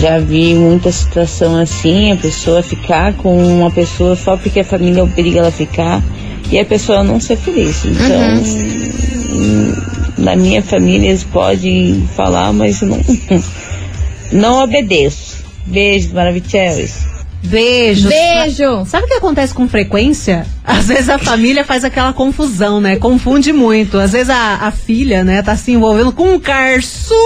Já 0.00 0.18
vi 0.18 0.54
muita 0.54 0.92
situação 0.92 1.56
assim, 1.56 2.12
a 2.12 2.16
pessoa 2.16 2.62
ficar 2.62 3.14
com 3.14 3.36
uma 3.36 3.70
pessoa 3.70 4.14
só 4.14 4.36
porque 4.36 4.60
a 4.60 4.64
família 4.64 5.02
obriga 5.02 5.40
ela 5.40 5.48
a 5.48 5.52
ficar 5.52 6.02
e 6.50 6.58
a 6.58 6.64
pessoa 6.64 7.02
não 7.02 7.18
ser 7.18 7.36
feliz. 7.36 7.84
Então, 7.84 9.34
hum, 9.34 9.74
na 10.18 10.36
minha 10.36 10.62
família 10.62 11.08
eles 11.08 11.24
podem 11.24 12.08
falar, 12.14 12.52
mas 12.52 12.80
eu 12.82 12.88
não, 12.88 13.00
não 14.30 14.62
obedeço. 14.62 15.42
Beijo, 15.66 16.14
maravilhosos. 16.14 17.04
Beijo. 17.42 18.08
Beijo. 18.08 18.84
Sabe 18.86 19.04
o 19.04 19.08
que 19.08 19.14
acontece 19.14 19.52
com 19.52 19.68
frequência? 19.68 20.46
Às 20.64 20.88
vezes 20.88 21.08
a 21.08 21.18
família 21.18 21.64
faz 21.64 21.84
aquela 21.84 22.12
confusão, 22.12 22.80
né? 22.80 22.96
Confunde 22.96 23.52
muito. 23.52 23.98
Às 23.98 24.12
vezes 24.12 24.30
a, 24.30 24.54
a 24.62 24.70
filha, 24.70 25.24
né, 25.24 25.42
tá 25.42 25.56
se 25.56 25.72
envolvendo 25.72 26.12
com 26.12 26.34
um 26.34 26.40
carçudo. 26.40 27.16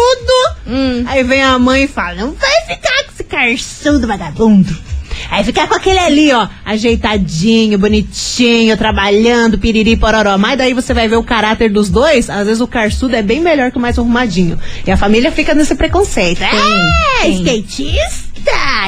Hum. 0.67 1.05
Aí 1.07 1.23
vem 1.23 1.43
a 1.43 1.59
mãe 1.59 1.85
e 1.85 1.89
fala: 1.89 2.15
Não 2.15 2.33
vai 2.33 2.61
ficar 2.67 3.05
com 3.05 3.13
esse 3.13 3.25
carçudo 3.25 4.07
vagabundo. 4.07 4.87
Aí 5.31 5.43
fica 5.43 5.67
com 5.67 5.75
aquele 5.75 5.99
ali, 5.99 6.33
ó, 6.33 6.47
ajeitadinho, 6.65 7.79
bonitinho, 7.79 8.77
trabalhando, 8.77 9.59
piriri, 9.59 9.97
pororó. 9.97 10.39
Mas 10.39 10.59
daí 10.59 10.73
você 10.73 10.95
vai 10.95 11.09
ver 11.09 11.17
o 11.17 11.25
caráter 11.25 11.71
dos 11.71 11.89
dois, 11.89 12.31
às 12.31 12.47
vezes 12.47 12.61
o 12.61 12.67
carçudo 12.67 13.17
é 13.17 13.23
bem 13.23 13.41
melhor 13.41 13.71
que 13.71 13.79
o 13.79 13.81
mais 13.81 13.99
arrumadinho. 13.99 14.59
E 14.87 14.91
a 14.91 14.97
família 14.97 15.33
fica 15.33 15.55
nesse 15.55 15.75
preconceito. 15.75 16.43
é, 16.43 17.23
tem. 17.23 17.43
skatista! 17.43 18.26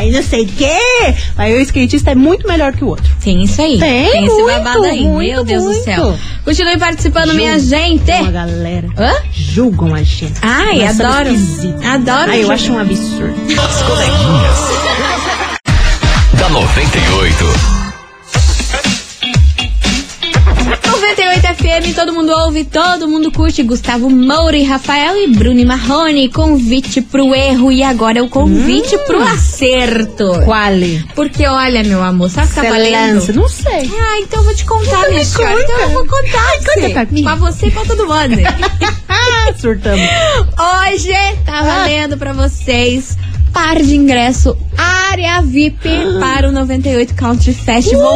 E 0.05 0.11
não 0.11 0.23
sei 0.23 0.45
o 0.45 0.49
quê. 0.49 0.79
Aí 1.37 1.55
o 1.57 1.61
skatista 1.63 2.11
é 2.11 2.15
muito 2.15 2.47
melhor 2.47 2.73
que 2.73 2.85
o 2.85 2.89
outro. 2.89 3.11
Tem 3.23 3.43
isso 3.43 3.61
aí. 3.61 3.79
Tem 3.79 4.09
esse 4.27 4.35
muito, 4.43 4.47
babado 4.47 4.85
aí. 4.85 5.05
muito, 5.05 5.19
Meu 5.35 5.45
Deus 5.45 5.63
do 5.65 5.71
muito. 5.71 5.85
céu. 5.85 6.17
Continue 6.45 6.79
participando, 6.79 7.35
minha 7.35 7.59
gente. 7.59 8.11
Uma 8.11 8.31
galera. 8.31 8.89
Hã? 8.97 9.13
Julgam 9.33 9.95
a 9.95 10.03
gente. 10.03 10.35
Ai, 10.43 10.79
somos 10.89 11.01
adoro. 11.01 11.29
esquisitos. 11.35 11.85
Adoro. 11.85 12.31
Ai, 12.31 12.43
eu 12.45 12.51
acho 12.51 12.73
um 12.73 12.79
absurdo. 12.79 13.35
As 13.59 13.83
coleguinhas. 13.83 14.59
da 16.39 16.49
98. 16.51 17.78
98 21.17 21.55
FM, 21.57 21.95
todo 21.95 22.13
mundo 22.13 22.31
ouve, 22.33 22.65
todo 22.65 23.09
mundo 23.09 23.33
curte. 23.33 23.63
Gustavo 23.63 24.11
Moura 24.11 24.57
e 24.57 24.63
Rafael 24.63 25.17
e 25.17 25.29
Bruno 25.29 25.59
e 25.59 25.65
Marrone. 25.65 26.29
Convite 26.29 27.01
pro 27.01 27.35
erro 27.35 27.73
e 27.73 27.83
agora 27.83 28.19
é 28.19 28.23
o 28.23 28.29
convite 28.29 28.97
pro 29.07 29.19
acerto. 29.23 30.27
Quale? 30.45 31.03
Porque 31.15 31.47
olha, 31.47 31.83
meu 31.83 32.03
amor, 32.03 32.29
sabe 32.29 32.49
o 32.49 32.51
que 32.51 32.55
tá 32.57 32.69
valendo? 32.69 33.33
Não 33.33 33.49
sei. 33.49 33.91
Ah, 33.99 34.19
então 34.21 34.41
eu 34.41 34.45
vou 34.45 34.55
te 34.55 34.65
contar, 34.67 35.09
minha 35.09 35.25
senhora. 35.25 35.59
Então 35.63 35.81
eu 35.81 35.89
vou 35.91 36.07
contar 36.07 36.47
Ai, 36.47 36.59
conta 36.59 36.81
você. 36.81 36.91
pra 36.91 37.07
mim. 37.07 37.23
Pra 37.23 37.35
você 37.37 37.67
e 37.67 37.71
pra 37.71 37.85
todo 37.87 38.07
mundo. 38.07 38.41
Ah, 39.09 39.53
surtamos. 39.59 40.07
Hoje 40.87 41.15
tá 41.47 41.63
valendo 41.63 42.19
pra 42.19 42.35
vocês 42.35 43.17
par 43.53 43.77
de 43.83 43.95
ingresso 43.97 44.57
área 44.77 45.41
VIP 45.43 45.89
para 46.21 46.49
o 46.49 46.53
98 46.53 47.15
Country 47.15 47.53
Festival 47.55 48.15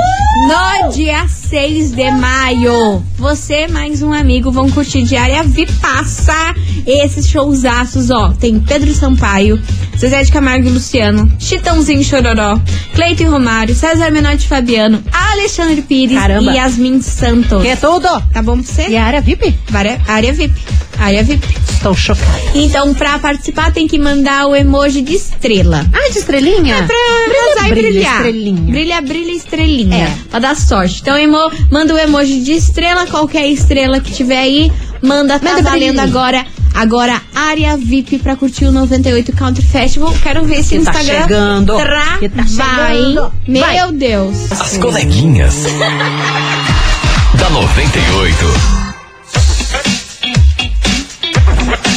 no 0.49 0.93
dia 0.93 1.27
6 1.27 1.93
de 1.93 2.11
maio. 2.11 3.03
Você 3.17 3.67
mais 3.67 4.03
um 4.03 4.13
amigo 4.13 4.51
vão 4.53 4.71
curtir 4.71 5.03
de 5.03 5.17
área 5.17 5.43
VIP 5.43 5.73
passa 5.75 6.55
esses 6.87 7.27
showzaços, 7.29 8.11
ó. 8.11 8.33
Tem 8.33 8.61
Pedro 8.61 8.93
Sampaio, 8.95 9.61
Zezé 9.97 10.23
de 10.23 10.31
Camargo 10.33 10.69
e 10.69 10.71
Luciano, 10.71 11.33
Chitãozinho 11.39 12.05
Chororó, 12.05 12.61
Cleiton 12.95 13.31
Romário, 13.31 13.75
César 13.75 14.11
Menotti 14.11 14.45
e 14.45 14.49
Fabiano, 14.49 15.03
Alexandre 15.13 15.83
Pires 15.83 16.19
Caramba. 16.19 16.53
e 16.53 16.57
Yasmin 16.57 17.01
Santos. 17.01 17.63
Que 17.63 17.69
é 17.69 17.77
tudo. 17.77 18.09
Tá 18.33 18.43
bom 18.43 18.61
pra 18.61 18.63
você? 18.63 18.89
E 18.89 18.97
a 18.97 19.05
área 19.05 19.21
VIP? 19.21 19.55
Área, 19.73 20.01
área 20.07 20.33
VIP. 20.33 20.55
Área 21.03 21.23
VIP. 21.25 21.47
estou 21.71 21.95
chocada. 21.95 22.31
Então, 22.55 22.95
pra 22.95 23.19
participar, 23.19 23.73
tem 23.73 23.87
que 23.89 23.99
mandar 23.99 24.47
o 24.47 24.55
emoji 24.55 25.03
de 25.03 25.15
estrela. 25.15 25.85
Ah, 25.93 26.11
de 26.13 26.19
estrelinha? 26.19 26.75
É 26.77 26.83
pra 26.83 26.95
Brilha, 26.97 27.43
arrasar 27.45 27.67
e 27.67 27.71
brilha, 27.71 27.91
brilhar. 27.91 28.17
estrelinha. 28.17 28.73
Brilha, 28.73 29.01
brilha, 29.01 29.33
estrelinha. 29.33 29.97
É. 30.05 30.13
Pra 30.31 30.39
dar 30.39 30.55
sorte. 30.57 31.01
Então, 31.03 31.17
emo, 31.17 31.39
manda 31.71 31.93
o 31.95 31.99
emoji 31.99 32.41
de 32.41 32.53
estrela, 32.53 33.07
qualquer 33.07 33.47
estrela 33.49 34.01
que 34.01 34.13
tiver 34.13 34.39
aí. 34.39 34.71
Manda, 35.03 35.39
tá 35.41 35.51
Manda 35.55 35.63
valendo 35.71 35.97
brilho. 35.97 36.01
agora. 36.01 36.47
Agora, 36.75 37.21
área 37.35 37.77
VIP 37.77 38.19
pra 38.19 38.35
curtir 38.35 38.65
o 38.65 38.73
98 38.73 39.33
Country 39.35 39.63
Festival. 39.63 40.15
Quero 40.23 40.45
ver 40.45 40.63
se 40.63 40.79
o 40.79 40.85
tá 40.85 40.91
Instagram 40.93 41.23
chegando. 41.23 41.77
trava, 41.77 42.19
Que 42.19 42.29
tá 42.31 42.43
hein? 42.43 42.49
chegando. 42.49 43.33
Meu 43.47 43.61
Vai. 43.63 43.93
Deus. 43.93 44.53
As 44.53 44.79
coleguinhas. 44.79 45.55
da 47.39 47.51
98. 47.51 48.82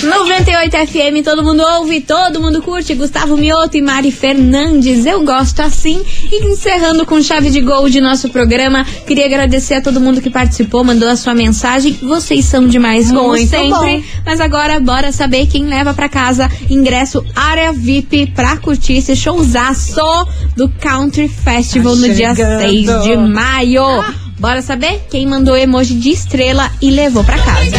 98 0.04 0.78
FM, 0.88 1.24
todo 1.24 1.44
mundo 1.44 1.64
ouve, 1.64 2.02
todo 2.02 2.40
mundo 2.42 2.62
curte. 2.62 2.94
Gustavo 2.94 3.36
Mioto 3.38 3.78
e 3.78 3.82
Mari 3.82 4.12
Fernandes, 4.12 5.06
eu 5.06 5.24
gosto 5.24 5.62
assim. 5.62 6.04
E 6.32 6.46
encerrando 6.46 7.06
com 7.06 7.22
chave 7.22 7.50
de 7.50 7.62
gol 7.62 7.90
de 7.90 8.00
nosso 8.02 8.30
programa, 8.30 8.86
queria 9.08 9.26
agradecer 9.26 9.76
a 9.76 9.82
todo 9.82 10.00
mundo 10.00 10.22
que 10.22 10.30
participou, 10.30 10.84
mandou 10.84 11.10
a 11.10 11.16
sua 11.16 11.34
mensagem. 11.34 11.98
Vocês 12.02 12.46
são 12.46 12.68
demais, 12.68 13.10
como 13.12 13.30
Muito 13.30 13.50
sempre. 13.50 13.70
bom. 13.70 14.04
Mas 14.26 14.40
agora, 14.40 14.80
bora 14.80 15.12
saber 15.12 15.48
quem 15.48 15.66
leva 15.66 15.94
pra 15.94 16.10
casa 16.10 16.50
ingresso 16.70 17.26
área 17.36 17.72
VIP 17.74 18.28
pra 18.28 18.58
curtir 18.58 18.98
esse 18.98 19.16
showzaço 19.16 19.96
do 20.56 20.70
Country 20.80 21.28
Festival 21.28 21.94
Tá 21.96 22.00
no 22.08 22.14
dia 22.14 22.36
chegando. 22.36 22.62
6 22.62 23.04
de 23.04 23.18
maio. 23.18 23.84
Bora 24.38 24.62
saber 24.62 25.02
quem 25.10 25.26
mandou 25.26 25.56
emoji 25.56 25.96
de 25.96 26.10
estrela 26.10 26.70
e 26.82 26.92
levou 26.92 27.24
pra 27.24 27.38
casa. 27.40 27.72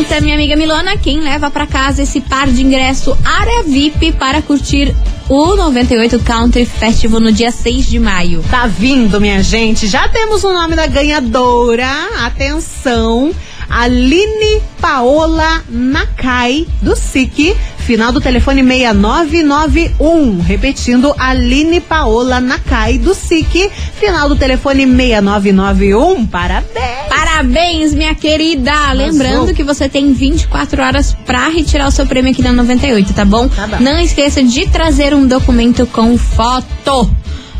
Conta, 0.00 0.18
minha 0.18 0.34
amiga 0.34 0.56
Milona, 0.56 0.96
quem 0.96 1.20
leva 1.20 1.50
pra 1.50 1.66
casa 1.66 2.02
esse 2.02 2.22
par 2.22 2.48
de 2.48 2.64
ingresso 2.64 3.14
área 3.22 3.62
VIP 3.64 4.12
para 4.12 4.40
curtir 4.40 4.94
o 5.28 5.54
98 5.54 6.18
Country 6.20 6.64
Festival 6.64 7.20
no 7.20 7.30
dia 7.30 7.52
6 7.52 7.84
de 7.84 7.98
maio. 7.98 8.42
Tá 8.50 8.66
vindo, 8.66 9.20
minha 9.20 9.42
gente. 9.42 9.86
Já 9.86 10.08
temos 10.08 10.42
o 10.42 10.54
nome 10.54 10.74
da 10.74 10.86
ganhadora. 10.86 11.86
Atenção. 12.24 13.30
Aline 13.68 14.62
Paola 14.80 15.62
Nakai, 15.68 16.66
do 16.80 16.96
SIC. 16.96 17.54
Final 17.80 18.10
do 18.10 18.22
telefone 18.22 18.62
6991. 18.62 20.40
Repetindo, 20.40 21.14
Aline 21.18 21.78
Paola 21.78 22.40
Nakai, 22.40 22.96
do 22.96 23.14
SIC. 23.14 23.70
Final 24.00 24.30
do 24.30 24.36
telefone 24.36 24.86
6991. 24.86 26.26
Parabéns. 26.26 27.08
Parabéns, 27.08 27.29
minha 27.42 28.14
querida! 28.14 28.92
Lembrando 28.92 29.54
que 29.54 29.62
você 29.62 29.88
tem 29.88 30.12
24 30.12 30.82
horas 30.82 31.16
pra 31.26 31.48
retirar 31.48 31.88
o 31.88 31.90
seu 31.90 32.06
prêmio 32.06 32.32
aqui 32.32 32.42
na 32.42 32.52
98, 32.52 33.12
tá 33.12 33.24
bom? 33.24 33.48
Tá 33.48 33.66
bom. 33.66 33.76
Não 33.80 33.98
esqueça 33.98 34.42
de 34.42 34.66
trazer 34.68 35.14
um 35.14 35.26
documento 35.26 35.86
com 35.86 36.16
foto. 36.18 37.10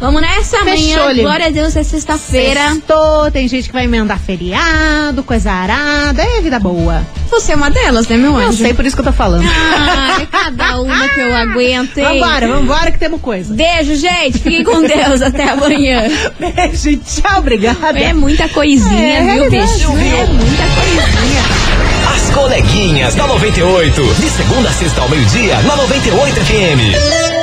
Vamos 0.01 0.23
nessa? 0.23 0.57
Amanhã, 0.59 0.77
Fechou, 0.95 1.09
Lili. 1.11 1.23
glória 1.23 1.47
a 1.47 1.51
Deus, 1.51 1.77
é 1.77 1.83
sexta-feira. 1.83 2.71
Sextou, 2.71 3.31
tem 3.31 3.47
gente 3.47 3.67
que 3.69 3.73
vai 3.75 3.85
emendar 3.85 4.19
feriado, 4.19 5.23
coisa 5.23 5.53
arada. 5.53 6.23
É 6.23 6.41
vida 6.41 6.59
boa. 6.59 7.03
Você 7.31 7.53
é 7.53 7.57
uma 7.57 7.71
delas, 7.71 8.09
né, 8.09 8.17
meu 8.17 8.33
Eu 8.33 8.49
anjo? 8.49 8.63
sei, 8.63 8.73
por 8.73 8.87
isso 8.87 8.97
que 8.97 9.01
eu 9.03 9.07
tô 9.07 9.13
falando. 9.13 9.45
Ai, 9.47 10.27
cada 10.27 10.81
uma 10.81 11.07
que 11.09 11.21
eu 11.21 11.37
aguento. 11.37 11.99
hein? 11.99 12.05
Vambora, 12.19 12.49
vambora 12.49 12.91
que 12.91 12.99
temos 12.99 13.21
coisa. 13.21 13.53
Beijo, 13.53 13.95
gente. 13.95 14.39
Fiquem 14.39 14.65
com 14.65 14.81
Deus. 14.83 15.21
Até 15.21 15.51
amanhã. 15.51 16.05
Beijo, 16.41 16.97
tchau, 16.99 17.39
obrigada. 17.39 17.99
É 18.01 18.15
muita 18.15 18.49
coisinha, 18.49 19.19
É, 19.19 19.35
viu, 19.35 19.51
bicho? 19.51 19.93
viu? 19.93 20.17
É 20.17 20.25
muita 20.27 20.63
coisinha. 20.77 21.43
As 22.15 22.31
coleguinhas 22.31 23.15
da 23.15 23.27
98. 23.27 24.03
De 24.15 24.31
segunda 24.31 24.71
a 24.71 24.73
sexta 24.73 25.03
ao 25.03 25.09
meio-dia, 25.11 25.59
na 25.61 25.77
98 25.77 26.41
FM. 26.41 27.40